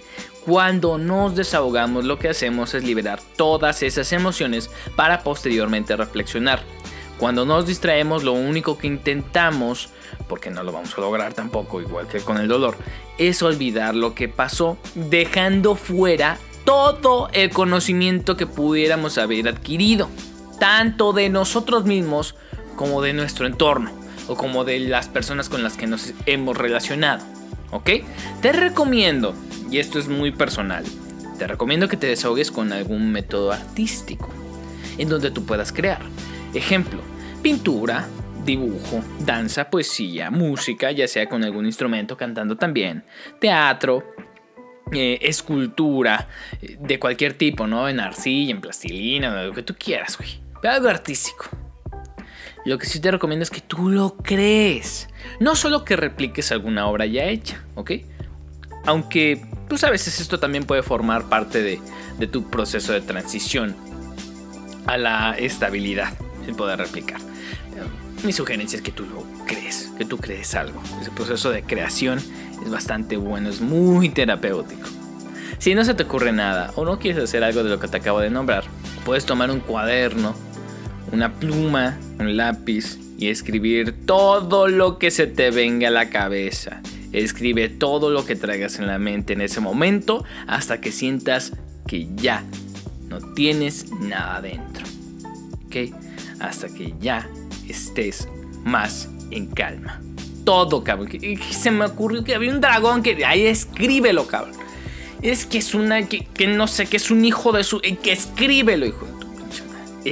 Cuando 0.48 0.98
nos 0.98 1.36
desahogamos 1.36 2.06
lo 2.06 2.20
que 2.20 2.30
hacemos 2.30 2.74
es 2.74 2.82
liberar 2.82 3.20
todas 3.36 3.84
esas 3.84 4.14
emociones 4.14 4.70
para 4.96 5.22
posteriormente 5.22 5.98
reflexionar. 5.98 6.62
Cuando 7.18 7.46
nos 7.46 7.68
distraemos 7.68 8.24
lo 8.24 8.32
único 8.32 8.78
que 8.78 8.88
intentamos, 8.88 9.90
porque 10.30 10.50
no 10.50 10.64
lo 10.64 10.72
vamos 10.72 10.98
a 10.98 11.02
lograr 11.02 11.34
tampoco 11.34 11.82
igual 11.82 12.08
que 12.08 12.22
con 12.22 12.38
el 12.38 12.48
dolor, 12.48 12.78
es 13.18 13.42
olvidar 13.42 13.94
lo 13.94 14.16
que 14.16 14.30
pasó 14.30 14.78
dejando 14.96 15.76
fuera 15.76 16.38
todo 16.64 17.28
el 17.34 17.50
conocimiento 17.50 18.38
que 18.38 18.48
pudiéramos 18.48 19.18
haber 19.18 19.50
adquirido, 19.50 20.10
tanto 20.62 21.12
de 21.12 21.28
nosotros 21.28 21.84
mismos 21.84 22.36
como 22.78 23.02
de 23.02 23.12
nuestro 23.12 23.48
entorno 23.48 23.92
o 24.30 24.38
como 24.38 24.64
de 24.64 24.80
las 24.80 25.10
personas 25.10 25.50
con 25.50 25.62
las 25.62 25.76
que 25.76 25.88
nos 25.88 26.14
hemos 26.26 26.56
relacionado. 26.56 27.37
¿Ok? 27.72 27.90
Te 28.42 28.52
recomiendo 28.52 29.34
y 29.70 29.80
esto 29.80 30.00
es 30.00 30.08
muy 30.08 30.32
personal, 30.32 30.86
te 31.38 31.48
recomiendo 31.48 31.88
que 31.88 31.98
te 31.98 32.08
desahogues 32.08 32.52
con 32.52 32.72
algún 32.72 33.12
método 33.12 33.52
artístico 33.52 34.30
en 34.98 35.10
donde 35.10 35.32
tú 35.32 35.46
puedas 35.46 35.72
crear. 35.72 36.02
Ejemplo, 36.54 37.02
pintura, 37.42 38.08
dibujo, 38.46 39.04
danza, 39.20 39.70
poesía, 39.70 40.32
música, 40.32 40.92
ya 40.92 41.08
sea 41.08 41.28
con 41.28 41.44
algún 41.44 41.66
instrumento, 41.66 42.18
cantando 42.18 42.58
también, 42.58 43.04
teatro, 43.40 44.04
eh, 44.92 45.20
escultura, 45.22 46.30
eh, 46.62 46.78
de 46.80 47.00
cualquier 47.00 47.34
tipo, 47.34 47.68
¿no? 47.68 47.90
En 47.90 48.00
arcilla, 48.00 48.52
en 48.52 48.62
plastilina, 48.62 49.44
lo 49.44 49.54
que 49.54 49.64
tú 49.64 49.76
quieras, 49.78 50.18
güey. 50.18 50.40
algo 50.64 50.88
artístico. 50.88 51.67
Lo 52.68 52.78
que 52.78 52.86
sí 52.86 53.00
te 53.00 53.10
recomiendo 53.12 53.44
es 53.44 53.50
que 53.50 53.62
tú 53.62 53.88
lo 53.88 54.18
crees. 54.18 55.08
No 55.40 55.56
solo 55.56 55.86
que 55.86 55.96
repliques 55.96 56.52
alguna 56.52 56.88
obra 56.88 57.06
ya 57.06 57.24
hecha, 57.24 57.64
¿ok? 57.76 57.92
Aunque 58.86 59.42
pues 59.70 59.86
a 59.86 59.90
veces 59.90 60.20
esto 60.20 60.38
también 60.38 60.66
puede 60.66 60.84
formar 60.84 61.30
parte 61.30 61.62
de, 61.62 62.28
tu 62.28 62.50
proceso 62.50 62.92
de 62.92 63.00
transición 63.00 63.74
a 64.86 64.98
la 64.98 65.38
estabilidad, 65.38 66.12
sin 66.46 66.58
poder 66.58 66.80
replicar. 66.80 67.22
Mi 68.26 68.34
sugerencia 68.34 68.76
es 68.76 68.84
que 68.84 68.92
tú 68.92 69.06
lo 69.06 69.24
crees, 69.46 69.90
que 69.98 70.04
tú 70.04 70.18
crees 70.18 70.54
algo. 70.54 70.84
Ese 71.00 71.12
proceso 71.12 71.52
de 71.52 71.64
creación 71.64 72.20
es 72.62 72.70
bastante 72.70 73.16
bueno, 73.16 73.48
es 73.48 73.62
muy 73.62 74.10
terapéutico. 74.10 74.90
Si 75.58 75.74
no 75.74 75.86
se 75.86 75.94
te 75.94 76.04
ocurre 76.04 76.34
nada 76.34 76.74
o 76.76 76.84
no 76.84 77.00
quieres 77.00 77.24
hacer 77.24 77.46
algo 77.46 77.64
de 77.64 77.70
lo 77.70 77.80
que 77.80 77.88
te 77.88 77.96
acabo 77.96 78.20
de 78.20 78.30
nombrar, 78.30 78.66
puedes 79.06 79.26
tomar 79.26 79.52
un 79.52 79.62
cuaderno, 79.62 80.36
una 81.12 81.34
pluma, 81.34 81.98
un 82.20 82.38
lápiz 82.38 82.98
y 83.18 83.30
escribir 83.30 84.06
todo 84.06 84.68
lo 84.68 84.98
que 85.00 85.12
se 85.12 85.28
te 85.28 85.52
venga 85.52 85.88
a 85.88 85.92
la 85.92 86.10
cabeza. 86.10 86.82
Escribe 87.14 87.70
todo 87.70 88.10
lo 88.10 88.26
que 88.26 88.36
traigas 88.36 88.80
en 88.80 88.88
la 88.88 89.00
mente 89.00 89.34
en 89.34 89.42
ese 89.42 89.60
momento 89.60 90.24
hasta 90.46 90.82
que 90.82 90.92
sientas 90.92 91.54
que 91.88 92.08
ya 92.16 92.44
no 93.08 93.20
tienes 93.34 93.92
nada 93.92 94.42
dentro. 94.42 94.86
¿Ok? 95.66 95.94
Hasta 96.40 96.68
que 96.68 96.94
ya 97.00 97.28
estés 97.68 98.28
más 98.64 99.10
en 99.32 99.48
calma. 99.48 100.02
Todo, 100.44 100.84
cabrón. 100.84 101.10
Se 101.50 101.72
me 101.72 101.86
ocurrió 101.86 102.24
que 102.24 102.36
había 102.36 102.52
un 102.52 102.62
dragón 102.62 103.02
que... 103.02 103.26
Ahí 103.26 103.46
escríbelo, 103.46 104.28
cabrón. 104.28 104.56
Es 105.22 105.46
que 105.46 105.58
es 105.58 105.74
una... 105.74 106.08
Que, 106.08 106.48
no 106.48 106.68
sé, 106.68 106.86
que 106.86 106.98
es 106.98 107.10
un 107.10 107.26
hijo 107.26 107.52
de 107.52 107.64
su... 107.64 107.80
Que 107.80 108.12
escríbelo, 108.12 108.86
hijo 108.86 109.17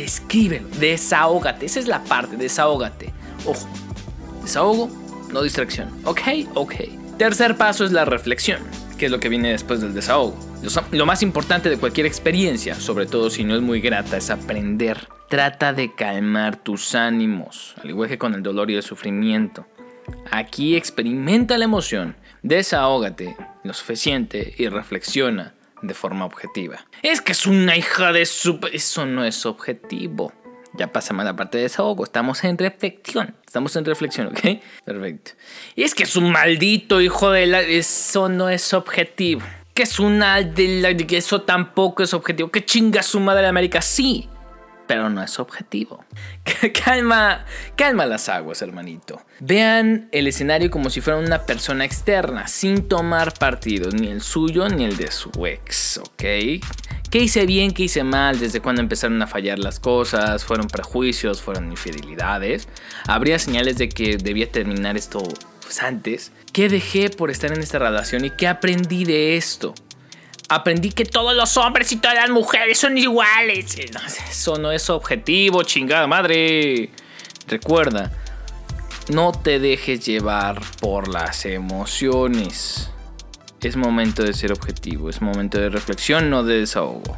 escríbelo, 0.04 0.68
desahógate. 0.80 1.66
Esa 1.66 1.80
es 1.80 1.88
la 1.88 2.04
parte, 2.04 2.38
desahógate. 2.38 3.14
Ojo, 3.46 3.68
desahogo, 4.42 4.90
no 5.32 5.42
distracción. 5.42 5.90
Ok, 6.04 6.22
ok. 6.54 6.74
Tercer 7.18 7.56
paso 7.56 7.86
es 7.86 7.92
la 7.92 8.06
reflexión, 8.06 8.62
que 8.98 9.06
es 9.06 9.12
lo 9.12 9.20
que 9.20 9.30
viene 9.30 9.52
después 9.52 9.82
del 9.82 9.94
desahogo. 9.94 10.38
Lo 10.92 11.06
más 11.06 11.22
importante 11.22 11.70
de 11.70 11.78
cualquier 11.78 12.08
experiencia, 12.08 12.75
sobre 12.75 13.06
todo 13.06 13.30
si 13.30 13.44
no 13.44 13.56
es 13.56 13.62
muy 13.62 13.80
grata, 13.80 14.18
es 14.18 14.30
aprender. 14.30 15.08
Trata 15.30 15.74
de 15.74 15.94
calmar 15.94 16.58
tus 16.58 16.96
ánimos, 16.96 17.75
al 17.82 17.90
igual 17.90 18.10
que 18.10 18.18
con 18.18 18.34
el 18.34 18.44
dolor 18.44 18.70
y 18.70 18.75
el 18.75 18.84
sufrimiento. 18.84 19.66
Aquí 20.32 20.75
experimenta 20.75 21.58
la 21.58 21.66
emoción, 21.66 22.16
desahógate 22.44 23.36
lo 23.64 23.74
suficiente 23.74 24.54
y 24.58 24.68
reflexiona 24.68 25.54
de 25.88 25.94
forma 25.94 26.25
objetiva. 26.25 26.86
Es 27.01 27.22
que 27.22 27.32
es 27.32 27.46
una 27.46 27.75
hija 27.77 28.12
de 28.12 28.25
su... 28.25 28.60
Eso 28.72 29.06
no 29.06 29.25
es 29.25 29.46
objetivo. 29.46 30.34
Ya 30.74 30.92
pasamos 30.92 31.25
la 31.25 31.36
parte 31.36 31.58
de 31.58 31.63
desahogo. 31.63 32.04
Estamos 32.04 32.44
en 32.44 32.58
reflexión. 32.58 33.36
Estamos 33.46 33.75
en 33.75 33.86
reflexión, 33.86 34.27
¿ok? 34.27 34.62
Perfecto. 34.84 35.32
Y 35.75 35.84
es 35.84 35.96
que 35.96 36.04
es 36.04 36.15
un 36.15 36.32
maldito 36.32 37.01
hijo 37.01 37.32
de 37.32 37.46
la... 37.46 37.62
Eso 37.62 38.30
no 38.30 38.50
es 38.50 38.74
objetivo. 38.74 39.42
Que 39.74 39.84
es 39.84 40.00
una 40.00 40.42
de 40.42 40.82
la... 40.82 40.89
Eso 40.89 41.42
tampoco 41.42 42.04
es 42.04 42.13
objetivo. 42.13 42.51
Que 42.51 42.65
chinga 42.65 43.04
su 43.04 43.20
madre 43.20 43.44
de 43.44 43.48
América. 43.48 43.82
Sí 43.82 44.30
pero 44.88 45.10
no 45.10 45.22
es 45.22 45.39
objetivo. 45.39 46.04
calma, 46.86 47.46
calma 47.75 48.06
las 48.06 48.30
aguas, 48.30 48.62
hermanito. 48.62 49.22
Vean 49.39 50.10
el 50.12 50.27
escenario 50.27 50.72
como 50.72 50.89
si 50.89 51.01
fuera 51.01 51.20
una 51.20 51.46
persona 51.46 51.86
externa, 51.86 52.48
sin 52.48 52.88
tomar 52.88 53.34
partidos, 53.34 53.94
ni 53.94 54.08
el 54.08 54.22
suyo 54.22 54.68
ni 54.70 54.86
el 54.86 54.98
de 54.98 55.12
su 55.12 55.32
ex, 55.46 55.98
¿ok? 55.98 56.24
¿Qué 57.15 57.20
hice 57.20 57.46
bien, 57.46 57.72
qué 57.72 57.84
hice 57.84 58.04
mal? 58.04 58.39
¿Desde 58.39 58.60
cuándo 58.60 58.82
empezaron 58.82 59.22
a 59.22 59.27
fallar 59.27 59.60
las 59.60 59.80
cosas? 59.80 60.44
¿Fueron 60.44 60.68
prejuicios? 60.68 61.42
¿Fueron 61.42 61.72
infidelidades? 61.72 62.68
¿Habría 63.08 63.39
señales 63.39 63.77
de 63.77 63.89
que 63.89 64.18
debía 64.18 64.51
terminar 64.51 64.98
esto 64.98 65.24
pues, 65.62 65.82
antes? 65.82 66.32
¿Qué 66.51 66.68
dejé 66.68 67.10
por 67.10 67.32
estar 67.32 67.54
en 67.54 67.62
esta 67.62 67.80
relación 67.80 68.25
y 68.25 68.32
qué 68.32 68.48
aprendí 68.48 69.06
de 69.06 69.38
esto? 69.38 69.74
Aprendí 70.50 70.92
que 70.92 71.06
todos 71.06 71.36
los 71.36 71.58
hombres 71.58 71.92
y 71.92 71.98
todas 71.98 72.16
las 72.16 72.30
mujeres 72.30 72.78
son 72.78 72.98
iguales. 72.98 73.78
Eso 74.30 74.58
no 74.58 74.72
es 74.72 74.90
objetivo, 74.90 75.64
chingada 75.64 76.08
madre. 76.08 76.90
Recuerda, 77.48 78.12
no 79.10 79.32
te 79.32 79.60
dejes 79.60 80.06
llevar 80.06 80.62
por 80.80 81.08
las 81.08 81.46
emociones. 81.46 82.90
Es 83.62 83.75
momento 83.75 84.24
de 84.24 84.34
ser 84.34 84.52
objetivo, 84.52 85.10
es 85.10 85.22
momento 85.22 85.60
de 85.60 85.70
reflexión, 85.70 86.30
no 86.30 86.44
de 86.44 86.60
desahogo. 86.60 87.18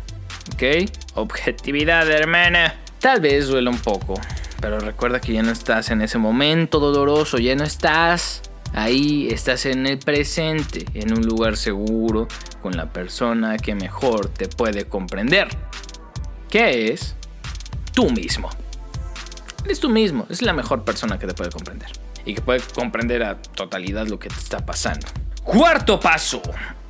¿Ok? 0.53 0.89
Objetividad, 1.15 2.09
hermana. 2.09 2.75
Tal 2.99 3.19
vez 3.19 3.47
duele 3.47 3.69
un 3.69 3.79
poco, 3.79 4.19
pero 4.61 4.79
recuerda 4.79 5.19
que 5.19 5.33
ya 5.33 5.43
no 5.43 5.51
estás 5.51 5.91
en 5.91 6.01
ese 6.01 6.17
momento 6.17 6.79
doloroso, 6.79 7.37
ya 7.37 7.55
no 7.55 7.63
estás 7.63 8.41
Ahí 8.77 9.27
estás 9.31 9.65
en 9.65 9.87
el 9.87 9.97
presente, 9.97 10.85
en 10.93 11.11
un 11.11 11.25
lugar 11.25 11.57
seguro, 11.57 12.27
con 12.61 12.77
la 12.77 12.93
persona 12.93 13.57
que 13.57 13.73
mejor 13.73 14.29
te 14.29 14.47
puede 14.47 14.85
comprender. 14.85 15.47
¿Qué 16.47 16.93
es? 16.93 17.15
Tú 17.91 18.11
mismo. 18.11 18.51
Eres 19.65 19.79
tú 19.79 19.89
mismo, 19.89 20.27
es 20.29 20.43
la 20.43 20.53
mejor 20.53 20.83
persona 20.83 21.17
que 21.17 21.25
te 21.25 21.33
puede 21.33 21.49
comprender. 21.49 21.89
Y 22.23 22.35
que 22.35 22.41
puede 22.41 22.61
comprender 22.75 23.23
a 23.23 23.41
totalidad 23.41 24.05
lo 24.05 24.19
que 24.19 24.29
te 24.29 24.35
está 24.35 24.63
pasando. 24.63 25.07
Cuarto 25.43 25.99
paso. 25.99 26.43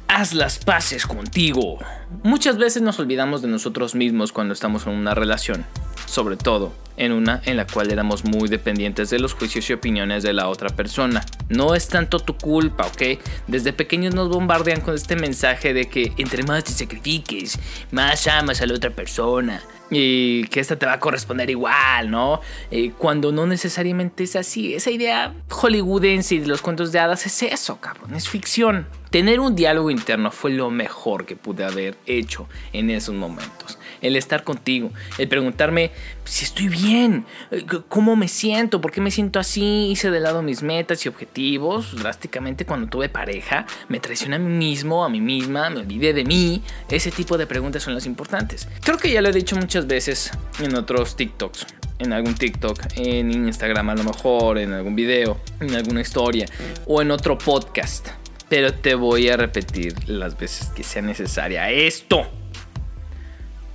Haz 0.08 0.34
las 0.34 0.60
paces 0.60 1.06
contigo. 1.06 1.80
Muchas 2.24 2.58
veces 2.58 2.82
nos 2.82 3.00
olvidamos 3.00 3.42
de 3.42 3.48
nosotros 3.48 3.94
mismos 3.96 4.32
cuando 4.32 4.54
estamos 4.54 4.88
en 4.88 4.94
una 4.94 5.14
relación 5.14 5.66
sobre 6.08 6.38
todo 6.38 6.74
en 6.96 7.12
una 7.12 7.42
en 7.46 7.58
la 7.58 7.68
cual 7.68 7.92
éramos 7.92 8.24
muy 8.24 8.50
dependientes 8.50 9.12
de 9.12 9.20
los 9.20 9.34
juicios 9.34 9.70
y 9.70 9.74
opiniones 9.74 10.24
de 10.24 10.34
la 10.34 10.50
otra 10.50 10.70
persona. 10.70 11.24
No 11.48 11.76
es 11.76 11.90
tanto 11.90 12.20
tu 12.20 12.36
culpa, 12.36 12.88
¿ok? 12.88 13.20
Desde 13.46 13.72
pequeños 13.72 14.16
nos 14.16 14.30
bombardean 14.30 14.82
con 14.82 14.96
este 14.96 15.16
mensaje 15.16 15.76
de 15.76 15.90
que 15.90 16.14
entre 16.18 16.42
más 16.42 16.64
te 16.64 16.72
sacrifiques, 16.72 17.60
más 17.92 18.26
amas 18.26 18.62
a 18.62 18.66
la 18.66 18.74
otra 18.74 18.90
persona 18.90 19.62
y 19.90 20.46
que 20.48 20.60
esta 20.60 20.78
te 20.78 20.86
va 20.86 20.94
a 20.94 21.00
corresponder 21.00 21.50
igual, 21.50 22.12
¿no? 22.12 22.42
Eh, 22.72 22.92
cuando 22.98 23.32
no 23.32 23.46
necesariamente 23.46 24.24
es 24.24 24.36
así. 24.36 24.74
Esa 24.74 24.92
idea 24.92 25.34
hollywoodense 25.50 26.36
y 26.36 26.40
de 26.40 26.48
los 26.48 26.62
cuentos 26.62 26.92
de 26.92 27.00
hadas 27.00 27.26
es 27.26 27.44
eso, 27.44 27.80
cabrón, 27.80 28.16
es 28.16 28.28
ficción. 28.28 28.88
Tener 29.10 29.40
un 29.40 29.56
diálogo 29.56 29.90
interno 29.90 30.32
fue 30.32 30.52
lo 30.52 30.70
mejor 30.70 31.26
que 31.26 31.36
pude 31.36 31.64
haber 31.64 31.98
hecho 32.06 32.48
en 32.74 32.90
esos 32.90 33.16
momentos. 33.16 33.77
El 34.02 34.16
estar 34.16 34.44
contigo, 34.44 34.92
el 35.18 35.28
preguntarme 35.28 35.92
si 36.24 36.46
estoy 36.46 36.68
bien, 36.68 37.26
eh, 37.52 37.66
cómo 37.88 38.16
me 38.16 38.28
siento, 38.28 38.82
por 38.82 38.92
qué 38.92 39.02
me 39.02 39.12
siento 39.12 39.40
así, 39.40 39.90
hice 39.92 40.12
de 40.12 40.20
lado 40.20 40.42
mis 40.42 40.62
metas 40.62 41.06
y 41.06 41.10
objetivos. 41.10 41.96
Drásticamente 41.96 42.66
cuando 42.66 42.88
tuve 42.88 43.10
pareja, 43.10 43.66
me 43.88 44.00
traicioné 44.00 44.36
a 44.36 44.40
mí 44.40 44.54
mismo, 44.54 45.06
a 45.06 45.10
mí 45.10 45.22
misma, 45.22 45.70
me 45.70 45.80
olvidé 45.80 46.14
de 46.14 46.26
mí. 46.26 46.62
Ese 46.90 47.12
tipo 47.12 47.38
de 47.38 47.48
preguntas 47.48 47.84
son 47.84 47.94
las 47.94 48.06
importantes. 48.06 48.68
Creo 48.84 48.98
que 48.98 49.12
ya 49.12 49.22
lo 49.22 49.30
he 49.30 49.34
dicho 49.34 49.56
muchas 49.56 49.88
veces 49.88 50.32
en 50.60 50.76
otros 50.76 51.16
TikToks 51.16 51.68
en 52.00 52.14
algún 52.14 52.36
TikTok, 52.36 52.80
en 52.96 53.32
Instagram 53.32 53.90
a 53.90 53.96
lo 53.96 54.04
mejor, 54.04 54.58
en 54.58 54.74
algún 54.74 54.96
video, 54.96 55.40
en 55.60 55.74
alguna 55.76 56.02
historia 56.02 56.46
o 56.86 57.02
en 57.02 57.12
otro 57.12 57.38
podcast. 57.38 58.10
Pero 58.50 58.74
te 58.74 58.96
voy 58.96 59.30
a 59.30 59.38
repetir 59.38 60.08
las 60.08 60.38
veces 60.38 60.68
que 60.70 60.84
sea 60.84 61.02
necesaria 61.02 61.70
esto. 61.70 62.28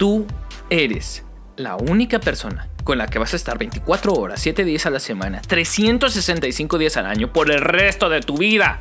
Tú 0.02 0.26
eres 0.68 1.22
la 1.54 1.76
única 1.76 2.18
persona 2.18 2.68
con 2.82 2.98
la 2.98 3.06
que 3.06 3.20
vas 3.20 3.34
a 3.34 3.36
estar 3.36 3.56
24 3.56 4.12
horas, 4.12 4.40
7 4.40 4.64
días 4.64 4.84
a 4.84 4.90
la 4.90 4.98
semana, 4.98 5.40
365 5.42 6.76
días 6.76 6.96
al 6.96 7.06
año 7.06 7.32
por 7.32 7.52
el 7.52 7.60
resto 7.60 8.08
de 8.08 8.20
tu 8.20 8.36
vida. 8.36 8.80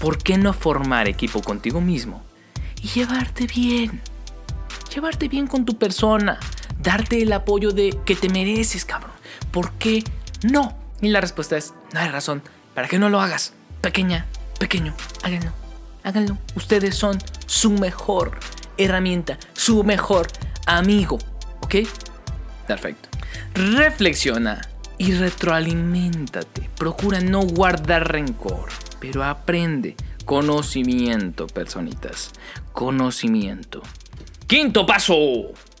¿Por 0.00 0.18
qué 0.18 0.38
no 0.38 0.52
formar 0.52 1.06
equipo 1.06 1.40
contigo 1.40 1.80
mismo 1.80 2.24
y 2.82 2.88
llevarte 2.88 3.46
bien? 3.46 4.00
Llevarte 4.92 5.28
bien 5.28 5.46
con 5.46 5.64
tu 5.64 5.78
persona, 5.78 6.40
darte 6.82 7.22
el 7.22 7.32
apoyo 7.32 7.70
de 7.70 7.96
que 8.04 8.16
te 8.16 8.28
mereces, 8.28 8.84
cabrón. 8.84 9.12
¿Por 9.52 9.70
qué 9.74 10.02
no? 10.42 10.76
Y 11.00 11.10
la 11.10 11.20
respuesta 11.20 11.56
es, 11.56 11.74
no 11.92 12.00
hay 12.00 12.08
razón 12.08 12.42
para 12.74 12.88
que 12.88 12.98
no 12.98 13.08
lo 13.08 13.20
hagas. 13.20 13.52
Pequeña, 13.82 14.26
pequeño, 14.58 14.94
háganlo, 15.22 15.52
háganlo. 16.02 16.38
Ustedes 16.56 16.96
son 16.96 17.18
su 17.46 17.70
mejor 17.70 18.32
herramienta, 18.84 19.38
su 19.52 19.84
mejor 19.84 20.28
amigo, 20.66 21.18
¿ok? 21.60 21.76
Perfecto. 22.66 23.08
Reflexiona 23.54 24.60
y 24.98 25.12
retroalimentate. 25.12 26.68
Procura 26.76 27.20
no 27.20 27.42
guardar 27.42 28.12
rencor, 28.12 28.68
pero 29.00 29.24
aprende. 29.24 29.96
Conocimiento, 30.24 31.46
personitas. 31.46 32.32
Conocimiento. 32.72 33.82
Quinto 34.46 34.86
paso. 34.86 35.16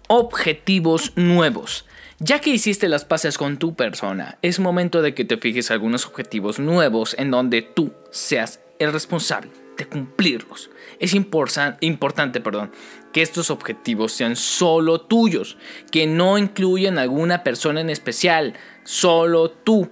Objetivos 0.08 1.12
nuevos. 1.16 1.84
Ya 2.18 2.40
que 2.40 2.50
hiciste 2.50 2.88
las 2.88 3.04
paces 3.04 3.38
con 3.38 3.56
tu 3.58 3.74
persona, 3.74 4.38
es 4.42 4.58
momento 4.58 5.00
de 5.00 5.14
que 5.14 5.24
te 5.24 5.38
fijes 5.38 5.70
algunos 5.70 6.06
objetivos 6.06 6.58
nuevos 6.58 7.14
en 7.18 7.30
donde 7.30 7.62
tú 7.62 7.92
seas 8.10 8.60
el 8.78 8.92
responsable 8.92 9.50
de 9.78 9.86
cumplirlos. 9.86 10.70
Es 11.00 11.14
importante 11.14 12.40
perdón, 12.40 12.70
que 13.12 13.22
estos 13.22 13.50
objetivos 13.50 14.12
sean 14.12 14.36
solo 14.36 15.00
tuyos, 15.00 15.56
que 15.90 16.06
no 16.06 16.38
incluyan 16.38 16.98
alguna 16.98 17.42
persona 17.42 17.80
en 17.80 17.90
especial, 17.90 18.54
solo 18.84 19.50
tú. 19.50 19.90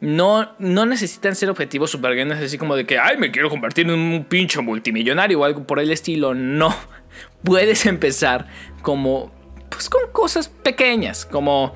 No, 0.00 0.54
no 0.58 0.86
necesitan 0.86 1.34
ser 1.34 1.50
objetivos 1.50 1.90
super 1.90 2.14
grandes, 2.14 2.38
así 2.38 2.56
como 2.56 2.76
de 2.76 2.86
que, 2.86 2.98
ay, 2.98 3.18
me 3.18 3.30
quiero 3.30 3.50
convertir 3.50 3.86
en 3.86 3.98
un 3.98 4.24
pinche 4.24 4.60
multimillonario 4.60 5.40
o 5.40 5.44
algo 5.44 5.66
por 5.66 5.80
el 5.80 5.90
estilo. 5.90 6.34
No. 6.34 6.74
Puedes 7.42 7.84
empezar 7.86 8.46
como, 8.82 9.32
pues 9.70 9.90
con 9.90 10.10
cosas 10.12 10.48
pequeñas, 10.48 11.26
como 11.26 11.74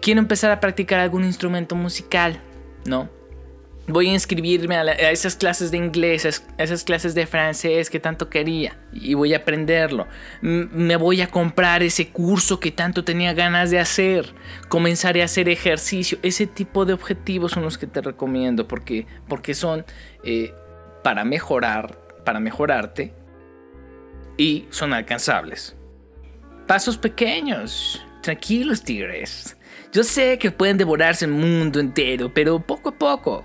quiero 0.00 0.20
empezar 0.20 0.50
a 0.50 0.60
practicar 0.60 1.00
algún 1.00 1.24
instrumento 1.24 1.74
musical, 1.74 2.40
¿no? 2.84 3.08
Voy 3.88 4.08
a 4.08 4.12
inscribirme 4.12 4.76
a, 4.76 5.10
esas 5.10 5.36
clases 5.36 5.70
de 5.70 5.76
inglés, 5.76 6.40
a 6.58 6.62
esas 6.62 6.84
clases 6.84 7.14
de 7.14 7.26
francés 7.26 7.90
que 7.90 8.00
tanto 8.00 8.28
quería 8.28 8.76
y 8.92 9.14
voy 9.14 9.34
a 9.34 9.38
aprenderlo. 9.38 10.06
me 10.40 10.96
voy 10.96 11.20
a 11.20 11.28
comprar 11.28 11.82
ese 11.82 12.08
curso 12.08 12.58
que 12.60 12.72
tanto 12.72 13.04
tenía 13.04 13.32
ganas 13.32 13.70
de 13.70 13.78
hacer. 13.78 14.34
Comenzaré 14.68 15.22
a 15.22 15.26
hacer 15.26 15.48
ejercicio. 15.48 16.18
Ese 16.22 16.46
tipo 16.46 16.84
de 16.84 16.92
objetivos 16.92 17.52
son 17.52 17.62
los 17.62 17.78
que 17.78 17.86
te 17.86 18.00
recomiendo 18.00 18.66
porque, 18.66 19.06
porque 19.28 19.54
son 19.54 19.84
eh, 20.24 20.52
para 21.02 21.24
mejorar, 21.24 21.98
para 22.24 22.40
mejorarte 22.40 23.12
y 24.36 24.66
son 24.70 24.92
alcanzables. 24.92 25.76
Pasos 26.66 26.98
pequeños. 26.98 28.02
Tranquilos, 28.22 28.82
tigres. 28.82 29.56
Yo 29.92 30.02
sé 30.02 30.36
que 30.38 30.50
pueden 30.50 30.76
devorarse 30.76 31.26
el 31.26 31.30
mundo 31.30 31.78
entero, 31.78 32.34
pero 32.34 32.58
poco 32.58 32.88
a 32.88 32.98
poco 32.98 33.44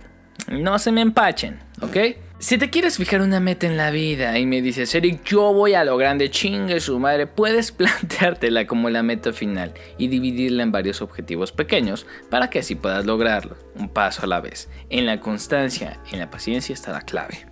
no 0.49 0.79
se 0.79 0.91
me 0.91 1.01
empachen, 1.01 1.59
¿ok? 1.81 1.97
Si 2.39 2.57
te 2.57 2.71
quieres 2.71 2.97
fijar 2.97 3.21
una 3.21 3.39
meta 3.39 3.67
en 3.67 3.77
la 3.77 3.91
vida 3.91 4.39
y 4.39 4.47
me 4.47 4.63
dices, 4.63 4.95
Eric, 4.95 5.23
yo 5.25 5.53
voy 5.53 5.75
a 5.75 5.83
lo 5.83 5.95
grande, 5.95 6.31
chingue 6.31 6.79
su 6.79 6.97
madre, 6.97 7.27
puedes 7.27 7.71
planteártela 7.71 8.65
como 8.65 8.89
la 8.89 9.03
meta 9.03 9.31
final 9.31 9.73
y 9.99 10.07
dividirla 10.07 10.63
en 10.63 10.71
varios 10.71 11.03
objetivos 11.03 11.51
pequeños 11.51 12.07
para 12.31 12.49
que 12.49 12.59
así 12.59 12.73
puedas 12.73 13.05
lograrlo, 13.05 13.57
un 13.75 13.89
paso 13.89 14.23
a 14.23 14.27
la 14.27 14.41
vez. 14.41 14.69
En 14.89 15.05
la 15.05 15.19
constancia, 15.19 15.99
en 16.11 16.17
la 16.17 16.31
paciencia 16.31 16.73
está 16.73 16.91
la 16.91 17.01
clave. 17.01 17.50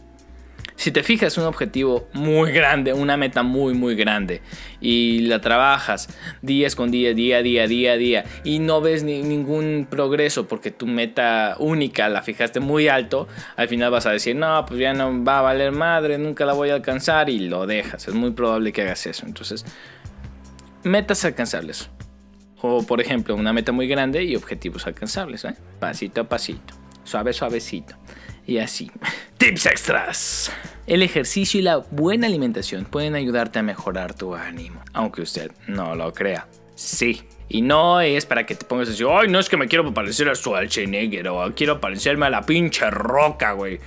Si 0.79 0.91
te 0.91 1.03
fijas 1.03 1.37
un 1.37 1.43
objetivo 1.43 2.07
muy 2.13 2.53
grande, 2.53 2.93
una 2.93 3.17
meta 3.17 3.43
muy 3.43 3.73
muy 3.73 3.95
grande 3.95 4.41
y 4.79 5.23
la 5.23 5.41
trabajas 5.41 6.07
día 6.41 6.69
con 6.73 6.89
día, 6.89 7.13
día, 7.13 7.41
día, 7.43 7.67
día, 7.67 7.97
día 7.97 8.23
y 8.45 8.59
no 8.59 8.79
ves 8.79 9.03
ningún 9.03 9.87
progreso 9.89 10.47
porque 10.47 10.71
tu 10.71 10.87
meta 10.87 11.57
única 11.59 12.07
la 12.07 12.21
fijaste 12.21 12.61
muy 12.61 12.87
alto, 12.87 13.27
al 13.57 13.67
final 13.67 13.91
vas 13.91 14.05
a 14.05 14.11
decir, 14.11 14.37
no, 14.37 14.65
pues 14.65 14.79
ya 14.79 14.93
no 14.93 15.21
va 15.21 15.39
a 15.39 15.41
valer 15.41 15.73
madre, 15.73 16.17
nunca 16.17 16.45
la 16.45 16.53
voy 16.53 16.69
a 16.69 16.75
alcanzar 16.75 17.29
y 17.29 17.39
lo 17.39 17.67
dejas. 17.67 18.07
Es 18.07 18.13
muy 18.13 18.31
probable 18.31 18.71
que 18.71 18.83
hagas 18.83 19.05
eso. 19.05 19.25
Entonces, 19.25 19.65
metas 20.83 21.25
alcanzables. 21.25 21.89
O 22.61 22.83
por 22.83 23.01
ejemplo, 23.01 23.35
una 23.35 23.51
meta 23.51 23.73
muy 23.73 23.89
grande 23.89 24.23
y 24.23 24.37
objetivos 24.37 24.87
alcanzables, 24.87 25.43
¿eh? 25.43 25.55
pasito 25.77 26.21
a 26.21 26.29
pasito, 26.29 26.73
suave, 27.03 27.33
suavecito 27.33 27.97
y 28.49 28.57
así. 28.57 28.91
Tips 29.37 29.65
extras. 29.67 30.51
El 30.87 31.03
ejercicio 31.03 31.59
y 31.59 31.63
la 31.63 31.77
buena 31.77 32.27
alimentación 32.27 32.85
pueden 32.85 33.15
ayudarte 33.15 33.59
a 33.59 33.63
mejorar 33.63 34.15
tu 34.15 34.33
ánimo, 34.33 34.81
aunque 34.93 35.21
usted 35.21 35.51
no 35.67 35.95
lo 35.95 36.13
crea. 36.13 36.47
Sí. 36.75 37.21
Y 37.47 37.61
no 37.61 37.99
es 37.99 38.25
para 38.25 38.45
que 38.45 38.53
te 38.53 38.65
pongas 38.65 38.89
así, 38.89 39.03
ay, 39.09 39.27
no 39.27 39.39
es 39.39 39.49
que 39.49 39.57
me 39.57 39.67
quiero 39.67 39.91
parecer 39.91 40.29
a 40.29 40.35
Schwarzenegger 40.35 41.27
o 41.29 41.51
quiero 41.55 41.79
parecerme 41.81 42.27
a 42.27 42.29
la 42.29 42.45
pinche 42.45 42.89
roca, 42.91 43.53
güey. 43.53 43.79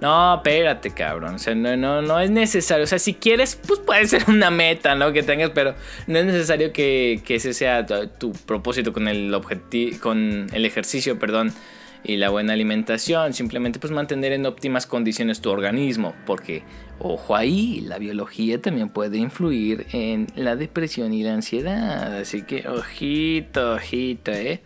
No, 0.00 0.36
espérate, 0.36 0.90
cabrón. 0.90 1.34
O 1.34 1.38
sea, 1.38 1.54
no, 1.54 1.76
no, 1.76 2.00
no 2.00 2.18
es 2.18 2.30
necesario. 2.30 2.84
O 2.84 2.86
sea, 2.86 2.98
si 2.98 3.12
quieres, 3.12 3.56
pues 3.56 3.80
puede 3.80 4.06
ser 4.06 4.24
una 4.28 4.50
meta, 4.50 4.94
¿no? 4.94 5.12
Que 5.12 5.22
tengas, 5.22 5.50
pero 5.50 5.74
no 6.06 6.18
es 6.18 6.24
necesario 6.24 6.72
que, 6.72 7.20
que 7.24 7.34
ese 7.34 7.52
sea 7.52 7.84
tu, 7.84 8.06
tu 8.06 8.32
propósito 8.32 8.94
con 8.94 9.08
el 9.08 9.34
objetivo, 9.34 9.98
con 10.00 10.46
el 10.52 10.64
ejercicio, 10.64 11.18
perdón 11.18 11.52
y 12.02 12.16
la 12.16 12.30
buena 12.30 12.54
alimentación, 12.54 13.34
simplemente 13.34 13.78
pues 13.78 13.92
mantener 13.92 14.32
en 14.32 14.46
óptimas 14.46 14.86
condiciones 14.86 15.40
tu 15.40 15.50
organismo, 15.50 16.14
porque 16.26 16.62
ojo 16.98 17.36
ahí, 17.36 17.80
la 17.80 17.98
biología 17.98 18.60
también 18.60 18.88
puede 18.88 19.18
influir 19.18 19.86
en 19.92 20.26
la 20.34 20.56
depresión 20.56 21.12
y 21.12 21.22
la 21.22 21.34
ansiedad, 21.34 22.16
así 22.18 22.42
que 22.42 22.66
ojito, 22.68 23.74
ojito, 23.74 24.32
eh. 24.32 24.62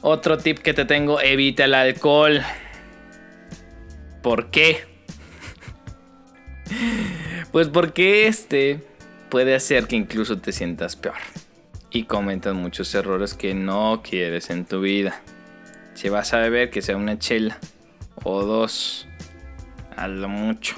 Otro 0.00 0.38
tip 0.38 0.58
que 0.58 0.74
te 0.74 0.84
tengo, 0.84 1.20
evita 1.20 1.64
el 1.64 1.74
alcohol. 1.74 2.40
¿Por 4.22 4.50
qué? 4.50 4.84
pues 7.52 7.68
porque 7.68 8.28
este 8.28 8.80
puede 9.28 9.54
hacer 9.54 9.86
que 9.86 9.96
incluso 9.96 10.38
te 10.38 10.52
sientas 10.52 10.96
peor 10.96 11.16
y 11.90 12.04
cometas 12.04 12.54
muchos 12.54 12.94
errores 12.94 13.34
que 13.34 13.54
no 13.54 14.02
quieres 14.02 14.50
en 14.50 14.64
tu 14.64 14.80
vida. 14.80 15.20
Si 15.98 16.08
vas 16.10 16.32
a 16.32 16.38
beber, 16.38 16.70
que 16.70 16.80
sea 16.80 16.96
una 16.96 17.18
chela 17.18 17.58
o 18.22 18.44
dos, 18.44 19.08
a 19.96 20.06
mucho. 20.06 20.76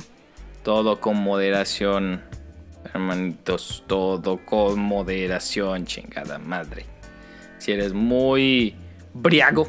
Todo 0.62 0.98
con 0.98 1.18
moderación, 1.18 2.22
hermanitos, 2.94 3.84
todo 3.86 4.38
con 4.46 4.80
moderación, 4.80 5.84
chingada 5.84 6.38
madre. 6.38 6.86
Si 7.58 7.70
eres 7.70 7.92
muy 7.92 8.74
briago, 9.12 9.68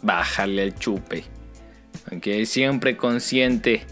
bájale 0.00 0.62
el 0.62 0.76
chupe. 0.76 1.24
Aunque 2.08 2.46
siempre 2.46 2.96
consciente, 2.96 3.82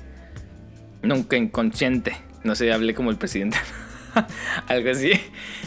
nunca 1.03 1.37
inconsciente. 1.37 2.17
No 2.45 2.55
sé, 2.55 2.73
hablé 2.73 2.95
como 2.95 3.11
el 3.11 3.17
presidente. 3.17 3.59
Algo 4.69 4.91
así. 4.93 5.15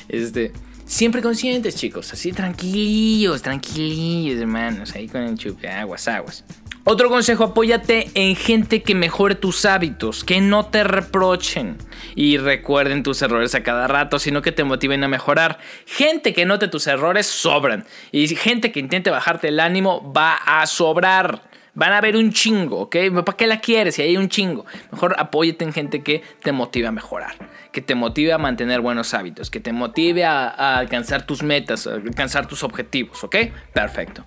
Este. 0.07 0.53
Siempre 0.93 1.23
conscientes, 1.23 1.75
chicos. 1.75 2.13
Así 2.13 2.31
tranquilillos, 2.33 3.41
tranquilillos, 3.41 4.39
hermanos. 4.39 4.93
Ahí 4.93 5.07
con 5.07 5.23
el 5.23 5.35
chupe, 5.35 5.67
aguas, 5.67 6.07
aguas. 6.07 6.45
Otro 6.83 7.09
consejo, 7.09 7.45
apóyate 7.45 8.11
en 8.13 8.35
gente 8.35 8.83
que 8.83 8.93
mejore 8.93 9.33
tus 9.33 9.65
hábitos, 9.65 10.23
que 10.23 10.39
no 10.39 10.67
te 10.67 10.83
reprochen 10.83 11.79
y 12.13 12.37
recuerden 12.37 13.01
tus 13.01 13.23
errores 13.23 13.55
a 13.55 13.63
cada 13.63 13.87
rato, 13.87 14.19
sino 14.19 14.43
que 14.43 14.51
te 14.51 14.63
motiven 14.63 15.03
a 15.03 15.07
mejorar. 15.07 15.57
Gente 15.87 16.31
que 16.31 16.45
note 16.45 16.67
tus 16.67 16.85
errores 16.85 17.25
sobran 17.25 17.85
y 18.11 18.27
gente 18.27 18.71
que 18.71 18.79
intente 18.79 19.09
bajarte 19.09 19.47
el 19.47 19.59
ánimo 19.61 20.13
va 20.13 20.35
a 20.35 20.67
sobrar. 20.67 21.41
Van 21.75 21.91
a 21.91 21.97
haber 21.97 22.15
un 22.15 22.31
chingo, 22.31 22.81
¿ok? 22.81 22.95
¿Para 23.25 23.37
qué 23.37 23.47
la 23.47 23.59
quieres 23.59 23.95
si 23.95 24.03
hay 24.03 24.15
un 24.15 24.29
chingo? 24.29 24.65
Mejor 24.91 25.15
apóyate 25.17 25.65
en 25.65 25.73
gente 25.73 26.03
que 26.03 26.21
te 26.43 26.51
motive 26.51 26.87
a 26.87 26.91
mejorar, 26.91 27.33
que 27.71 27.81
te 27.81 27.95
motive 27.95 28.31
a 28.31 28.37
mantener 28.37 28.79
buenos 28.81 29.15
hábitos, 29.15 29.49
que 29.49 29.59
te 29.59 29.73
motive 29.73 30.23
a, 30.23 30.77
alcanzar 30.77 31.25
tus 31.25 31.41
metas, 31.41 31.87
alcanzar 31.87 32.47
tus 32.47 32.63
objetivos, 32.63 33.23
¿ok? 33.23 33.37
Perfecto. 33.73 34.23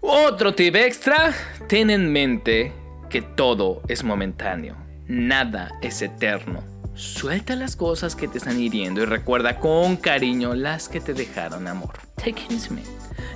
Otro 0.00 0.54
tip 0.54 0.74
extra, 0.74 1.32
ten 1.68 1.88
en 1.90 2.10
mente 2.10 2.72
que 3.08 3.22
todo 3.22 3.82
es 3.86 4.02
momentáneo, 4.02 4.76
nada 5.06 5.70
es 5.82 6.02
eterno. 6.02 6.64
Suelta 6.94 7.54
las 7.54 7.76
cosas 7.76 8.16
que 8.16 8.26
te 8.26 8.38
están 8.38 8.60
hiriendo 8.60 9.02
y 9.02 9.06
recuerda 9.06 9.60
con 9.60 9.96
cariño 9.96 10.54
las 10.54 10.88
que 10.88 11.00
te 11.00 11.14
dejaron 11.14 11.68
amor. 11.68 11.94
Take 12.16 12.42
it 12.50 12.68
me. 12.70 12.82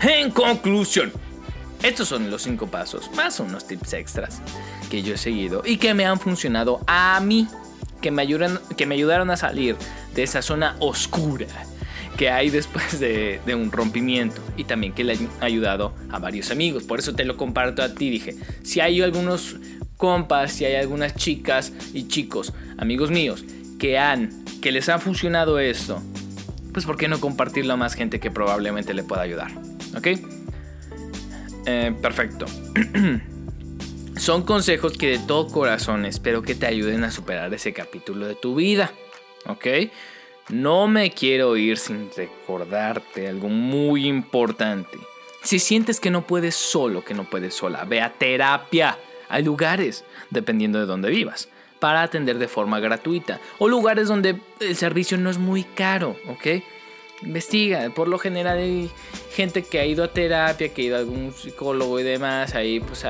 En 0.03 0.31
conclusión, 0.31 1.13
estos 1.87 2.09
son 2.09 2.31
los 2.31 2.43
5 2.43 2.67
pasos, 2.67 3.11
más 3.15 3.39
unos 3.39 3.67
tips 3.67 3.93
extras 3.93 4.43
que 4.91 5.03
yo 5.03 5.15
he 5.15 5.17
seguido 5.19 5.63
y 5.65 5.77
que 5.77 5.95
me 5.95 6.05
han 6.05 6.19
funcionado 6.19 6.81
a 6.87 7.21
mí, 7.21 7.47
que 8.03 8.11
me, 8.11 8.23
ayudan, 8.23 8.59
que 8.77 8.87
me 8.87 8.97
ayudaron 8.97 9.31
a 9.31 9.37
salir 9.37 9.77
de 10.15 10.23
esa 10.25 10.43
zona 10.43 10.77
oscura 10.81 11.47
que 12.17 12.31
hay 12.31 12.51
después 12.51 12.99
de, 12.99 13.41
un 13.55 13.71
rompimiento 13.71 14.43
y 14.57 14.65
también 14.65 14.95
que 14.95 15.05
le 15.05 15.13
han 15.13 15.29
ayudado 15.41 15.95
a 16.11 16.19
varios 16.19 16.51
amigos. 16.51 16.83
Por 16.83 16.99
eso 16.99 17.15
te 17.15 17.25
lo 17.25 17.37
comparto 17.37 17.83
a 17.83 17.95
ti. 17.95 18.11
Dije, 18.11 18.35
si 18.63 18.81
hay 18.81 19.01
algunos 19.03 19.57
compas, 19.97 20.53
si 20.53 20.65
hay 20.65 20.77
algunas 20.77 21.15
chicas 21.15 21.73
y 21.93 22.09
chicos, 22.09 22.53
amigos 22.79 23.11
míos, 23.11 23.45
que 23.79 23.99
han, 23.99 24.45
que 24.61 24.73
les 24.73 24.89
ha 24.89 24.99
funcionado 24.99 25.59
esto, 25.59 26.03
pues 26.73 26.85
¿por 26.85 26.97
qué 26.97 27.07
no 27.07 27.21
compartirlo 27.21 27.75
a 27.75 27.77
más 27.77 27.95
gente 27.95 28.19
que 28.19 28.31
probablemente 28.31 28.93
le 28.95 29.05
pueda 29.05 29.23
ayudar? 29.23 29.53
¿Ok? 29.97 30.09
Eh, 31.67 31.93
perfecto. 32.01 32.47
Son 34.17 34.45
consejos 34.45 34.97
que 34.97 35.11
de 35.11 35.19
todo 35.19 35.49
corazón 35.49 36.07
espero 36.07 36.41
que 36.43 36.55
te 36.55 36.67
ayuden 36.67 37.05
a 37.05 37.11
superar 37.11 37.53
ese 37.53 37.73
capítulo 37.73 38.27
de 38.27 38.35
tu 38.35 38.55
vida. 38.55 38.93
¿Ok? 39.47 39.67
No 40.49 40.87
me 40.87 41.11
quiero 41.11 41.57
ir 41.57 41.77
sin 41.77 42.09
recordarte 42.17 43.29
algo 43.29 43.49
muy 43.49 44.07
importante. 44.07 44.97
Si 45.43 45.59
sientes 45.59 46.01
que 46.01 46.11
no 46.11 46.27
puedes 46.27 46.55
solo, 46.55 47.05
que 47.05 47.15
no 47.15 47.25
puedes 47.25 47.55
sola, 47.55 47.85
ve 47.85 48.01
a 48.01 48.13
terapia. 48.13 48.99
Hay 49.29 49.45
lugares, 49.45 50.05
dependiendo 50.31 50.79
de 50.79 50.87
dónde 50.87 51.11
vivas, 51.11 51.49
para 51.81 52.03
atender 52.03 52.39
de 52.39 52.49
forma 52.49 52.81
gratuita. 52.81 53.41
O 53.59 53.69
lugares 53.69 54.09
donde 54.09 54.41
el 54.61 54.77
servicio 54.77 55.19
no 55.19 55.31
es 55.31 55.39
muy 55.39 55.65
caro, 55.65 56.17
¿ok? 56.29 56.63
Investiga, 57.23 57.89
por 57.95 58.09
lo 58.09 58.19
general 58.19 58.59
hay 58.59 58.91
gente 59.33 59.63
que 59.63 59.79
ha 59.79 59.87
ido 59.87 60.05
a 60.05 60.13
terapia, 60.13 60.73
que 60.73 60.83
ha 60.83 60.85
ido 60.85 60.97
a 60.97 61.01
algún 61.01 61.33
psicólogo 61.33 61.99
y 61.99 62.03
demás, 62.03 62.55
ahí 62.55 62.81
pues 62.81 63.05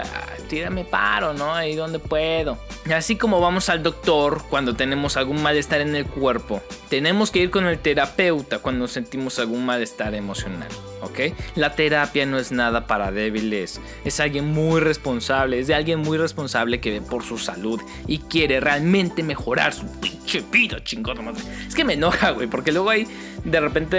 tírame 0.49 0.85
paro, 0.85 1.35
¿no? 1.35 1.55
Ahí 1.55 1.75
donde 1.75 1.99
puedo. 1.99 2.59
Así 2.93 3.17
como 3.17 3.41
vamos 3.41 3.69
al 3.69 3.83
doctor 3.83 4.43
cuando 4.49 4.75
tenemos 4.75 5.17
algún 5.17 5.43
malestar 5.43 5.81
en 5.81 5.95
el 5.97 6.07
cuerpo, 6.07 6.63
tenemos 6.89 7.31
que 7.31 7.41
ir 7.41 7.51
con 7.51 7.67
el 7.67 7.79
terapeuta 7.79 8.61
cuando 8.61 8.87
sentimos 8.87 9.39
algún 9.41 9.67
malestar 9.67 10.15
emocional, 10.15 10.69
¿ok? 11.03 11.35
La 11.57 11.75
terapia 11.75 12.27
no 12.27 12.39
es 12.39 12.53
nada 12.53 12.87
para 12.87 13.11
débiles, 13.11 13.81
es 14.05 14.21
alguien 14.21 14.47
muy 14.47 14.81
responsable, 14.81 15.59
es 15.59 15.67
de 15.67 15.75
alguien 15.75 16.01
muy 16.01 16.17
responsable 16.17 16.81
que 16.81 16.93
ve 16.93 17.01
por 17.01 17.25
su 17.25 17.39
salud 17.39 17.81
y 18.07 18.19
quiere 18.19 18.61
realmente 18.61 19.25
mejorar 19.25 19.75
su 19.75 19.87
pinche 20.01 20.45
vida, 20.51 20.83
chingón. 20.83 21.35
Es 21.67 21.75
que 21.75 21.85
me 21.85 21.95
enoja, 21.95 22.31
güey, 22.31 22.47
porque 22.47 22.73
luego 22.73 22.91
hay 22.91 23.07
de 23.45 23.61
repente 23.61 23.96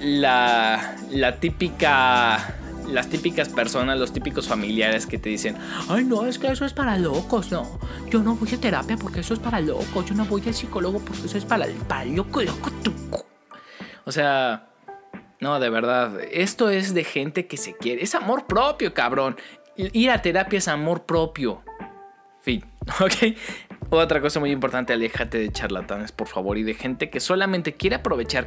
la, 0.00 0.96
la 1.10 1.40
típica 1.40 2.56
las 2.88 3.08
típicas 3.08 3.48
personas, 3.48 3.98
los 3.98 4.12
típicos 4.12 4.48
familiares 4.48 5.06
que 5.06 5.18
te 5.18 5.28
dicen, 5.28 5.56
ay 5.88 6.04
no, 6.04 6.26
es 6.26 6.38
que 6.38 6.46
eso 6.48 6.64
es 6.64 6.72
para 6.72 6.96
locos, 6.98 7.50
no, 7.50 7.78
yo 8.10 8.22
no 8.22 8.36
voy 8.36 8.48
a 8.54 8.60
terapia 8.60 8.96
porque 8.96 9.20
eso 9.20 9.34
es 9.34 9.40
para 9.40 9.60
locos, 9.60 10.06
yo 10.06 10.14
no 10.14 10.24
voy 10.24 10.42
al 10.46 10.54
psicólogo 10.54 11.00
porque 11.00 11.26
eso 11.26 11.38
es 11.38 11.44
para, 11.44 11.66
para 11.88 12.04
loco, 12.04 12.42
loco, 12.42 12.70
tuco. 12.82 13.26
O 14.04 14.12
sea, 14.12 14.68
no, 15.40 15.58
de 15.58 15.68
verdad, 15.68 16.20
esto 16.30 16.70
es 16.70 16.94
de 16.94 17.04
gente 17.04 17.46
que 17.46 17.56
se 17.56 17.76
quiere, 17.76 18.02
es 18.02 18.14
amor 18.14 18.46
propio, 18.46 18.94
cabrón. 18.94 19.36
Ir 19.76 20.10
a 20.10 20.22
terapia 20.22 20.58
es 20.58 20.68
amor 20.68 21.04
propio. 21.04 21.62
Fin, 22.40 22.64
¿ok? 23.00 23.36
Otra 23.90 24.20
cosa 24.20 24.40
muy 24.40 24.50
importante, 24.50 24.92
aléjate 24.92 25.38
de 25.38 25.52
charlatanes, 25.52 26.12
por 26.12 26.28
favor, 26.28 26.56
y 26.56 26.62
de 26.62 26.74
gente 26.74 27.10
que 27.10 27.20
solamente 27.20 27.74
quiere 27.74 27.96
aprovechar 27.96 28.46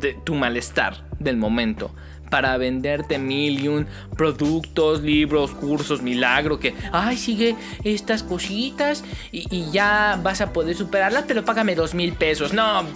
de 0.00 0.14
tu 0.24 0.34
malestar 0.34 1.04
del 1.18 1.36
momento 1.36 1.90
para 2.30 2.56
venderte 2.56 3.18
mil 3.18 3.60
y 3.60 3.68
un 3.68 3.86
productos, 4.16 5.02
libros, 5.02 5.50
cursos, 5.50 6.00
milagro, 6.00 6.58
que, 6.58 6.74
ay, 6.92 7.16
sigue 7.16 7.56
estas 7.84 8.22
cositas 8.22 9.04
y, 9.32 9.70
ya 9.72 10.18
vas 10.22 10.40
a 10.40 10.52
poder 10.52 10.76
superarlas, 10.76 11.24
pero 11.26 11.44
págame 11.44 11.74
dos 11.74 11.92
mil 11.94 12.12
pesos. 12.12 12.52
No, 12.54 12.86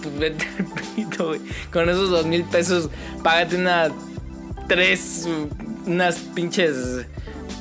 con 1.71 1.89
esos 1.89 2.09
dos 2.09 2.25
mil 2.25 2.43
pesos, 2.45 2.89
págate 3.21 3.57
una, 3.57 3.89
tres, 4.67 5.27
unas 5.85 6.17
pinches, 6.33 7.05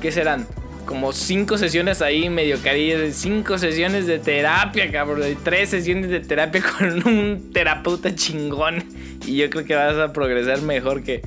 ¿qué 0.00 0.12
serán? 0.12 0.46
Como 0.84 1.12
cinco 1.12 1.56
sesiones 1.56 2.02
ahí 2.02 2.28
medio 2.28 2.60
carillas, 2.62 3.14
cinco 3.14 3.58
sesiones 3.58 4.06
de 4.06 4.18
terapia, 4.18 4.90
cabrón, 4.92 5.22
tres 5.42 5.70
sesiones 5.70 6.10
de 6.10 6.20
terapia 6.20 6.62
con 6.78 7.06
un 7.06 7.50
terapeuta 7.52 8.14
chingón. 8.14 8.84
Y 9.26 9.36
yo 9.36 9.48
creo 9.50 9.64
que 9.64 9.74
vas 9.74 9.96
a 9.96 10.12
progresar 10.12 10.60
mejor 10.62 11.02
que 11.02 11.22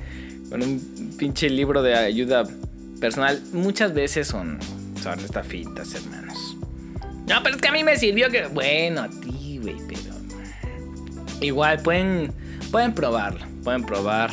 con 0.50 0.62
un 0.62 1.16
pinche 1.18 1.50
libro 1.50 1.82
de 1.82 1.96
ayuda 1.96 2.44
personal, 3.00 3.42
muchas 3.54 3.94
veces 3.94 4.28
son, 4.28 4.60
son 5.02 5.20
estafitas, 5.20 5.94
hermanos. 5.96 6.58
No, 7.28 7.44
pero 7.44 7.56
es 7.56 7.62
que 7.62 7.68
a 7.68 7.72
mí 7.72 7.84
me 7.84 7.98
sirvió 7.98 8.30
que. 8.30 8.48
Bueno, 8.48 9.02
a 9.02 9.10
ti, 9.10 9.60
güey, 9.62 9.76
pero. 9.88 10.16
Igual 11.42 11.80
pueden, 11.82 12.32
pueden 12.72 12.94
probarlo. 12.94 13.46
Pueden 13.64 13.84
probar 13.84 14.32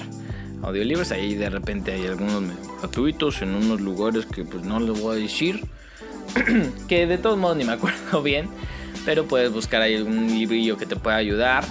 audiolibros. 0.63 1.11
Ahí 1.11 1.35
de 1.35 1.51
repente 1.51 1.93
hay 1.93 2.07
algunos 2.07 2.43
gratuitos 2.85 3.40
en 3.40 3.55
unos 3.55 3.81
lugares 3.81 4.27
que 4.27 4.44
pues 4.44 4.62
no 4.62 4.79
les 4.79 5.01
voy 5.01 5.16
a 5.16 5.20
decir. 5.20 5.64
que 6.88 7.07
de 7.07 7.16
todos 7.16 7.38
modos 7.38 7.57
ni 7.57 7.64
me 7.64 7.73
acuerdo 7.79 8.23
bien. 8.23 8.49
Pero 9.07 9.27
puedes 9.27 9.51
buscar 9.53 9.81
ahí 9.83 9.94
algún 9.94 10.29
librillo 10.29 10.77
que 10.77 10.87
te 10.87 10.97
pueda 10.97 11.16
ayudar. 11.16 11.64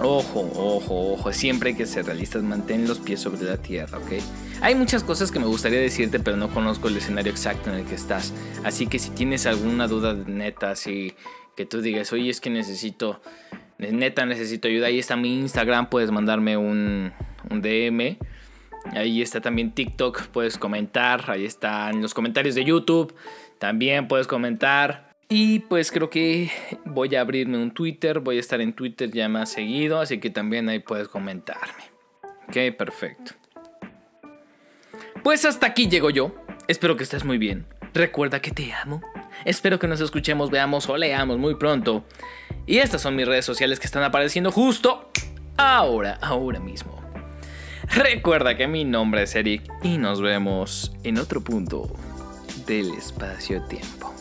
Ojo, 0.00 0.50
ojo, 0.54 1.12
ojo, 1.12 1.32
siempre 1.32 1.76
que 1.76 1.84
ser 1.84 2.06
realistas, 2.06 2.42
mantén 2.42 2.86
los 2.86 3.00
pies 3.00 3.20
sobre 3.20 3.42
la 3.42 3.56
tierra, 3.56 3.98
¿ok? 3.98 4.12
Hay 4.60 4.76
muchas 4.76 5.02
cosas 5.02 5.32
que 5.32 5.40
me 5.40 5.46
gustaría 5.46 5.80
decirte, 5.80 6.20
pero 6.20 6.36
no 6.36 6.48
conozco 6.50 6.86
el 6.86 6.96
escenario 6.96 7.32
exacto 7.32 7.70
en 7.70 7.80
el 7.80 7.84
que 7.84 7.96
estás. 7.96 8.32
Así 8.62 8.86
que 8.86 9.00
si 9.00 9.10
tienes 9.10 9.46
alguna 9.46 9.88
duda 9.88 10.14
neta, 10.14 10.70
así 10.70 11.14
que 11.56 11.66
tú 11.66 11.80
digas, 11.80 12.12
oye, 12.12 12.30
es 12.30 12.40
que 12.40 12.48
necesito, 12.48 13.20
neta 13.78 14.24
necesito 14.24 14.68
ayuda, 14.68 14.86
ahí 14.86 15.00
está 15.00 15.16
mi 15.16 15.36
Instagram, 15.40 15.90
puedes 15.90 16.12
mandarme 16.12 16.56
un, 16.56 17.12
un 17.50 17.60
DM. 17.60 18.18
Ahí 18.92 19.22
está 19.22 19.40
también 19.40 19.72
TikTok, 19.72 20.28
puedes 20.28 20.58
comentar, 20.58 21.30
ahí 21.30 21.44
están 21.44 22.00
los 22.02 22.14
comentarios 22.14 22.54
de 22.54 22.64
YouTube, 22.64 23.14
también 23.58 24.08
puedes 24.08 24.26
comentar. 24.26 25.08
Y 25.28 25.60
pues 25.60 25.92
creo 25.92 26.08
que 26.08 26.50
voy 26.86 27.14
a 27.14 27.20
abrirme 27.20 27.58
un 27.58 27.72
Twitter, 27.72 28.20
voy 28.20 28.38
a 28.38 28.40
estar 28.40 28.60
en 28.60 28.72
Twitter 28.72 29.10
ya 29.10 29.28
más 29.28 29.52
seguido, 29.52 30.00
así 30.00 30.18
que 30.18 30.30
también 30.30 30.68
ahí 30.68 30.78
puedes 30.78 31.08
comentarme. 31.08 31.84
Ok, 32.48 32.76
perfecto. 32.78 33.32
Pues 35.22 35.44
hasta 35.44 35.66
aquí 35.66 35.88
llego 35.88 36.08
yo. 36.08 36.34
Espero 36.66 36.96
que 36.96 37.02
estés 37.02 37.24
muy 37.24 37.36
bien. 37.36 37.66
Recuerda 37.92 38.40
que 38.40 38.50
te 38.50 38.72
amo. 38.72 39.02
Espero 39.44 39.78
que 39.78 39.86
nos 39.86 40.00
escuchemos, 40.00 40.50
veamos 40.50 40.88
o 40.88 40.96
leamos 40.96 41.38
muy 41.38 41.56
pronto. 41.56 42.04
Y 42.66 42.78
estas 42.78 43.02
son 43.02 43.16
mis 43.16 43.26
redes 43.26 43.44
sociales 43.44 43.80
que 43.80 43.86
están 43.86 44.02
apareciendo 44.02 44.50
justo 44.50 45.10
ahora, 45.56 46.18
ahora 46.22 46.60
mismo. 46.60 46.97
Recuerda 47.94 48.56
que 48.56 48.68
mi 48.68 48.84
nombre 48.84 49.22
es 49.22 49.34
Eric 49.34 49.62
y 49.82 49.98
nos 49.98 50.20
vemos 50.20 50.92
en 51.04 51.18
otro 51.18 51.40
punto 51.40 51.90
del 52.66 52.92
espacio-tiempo. 52.92 54.12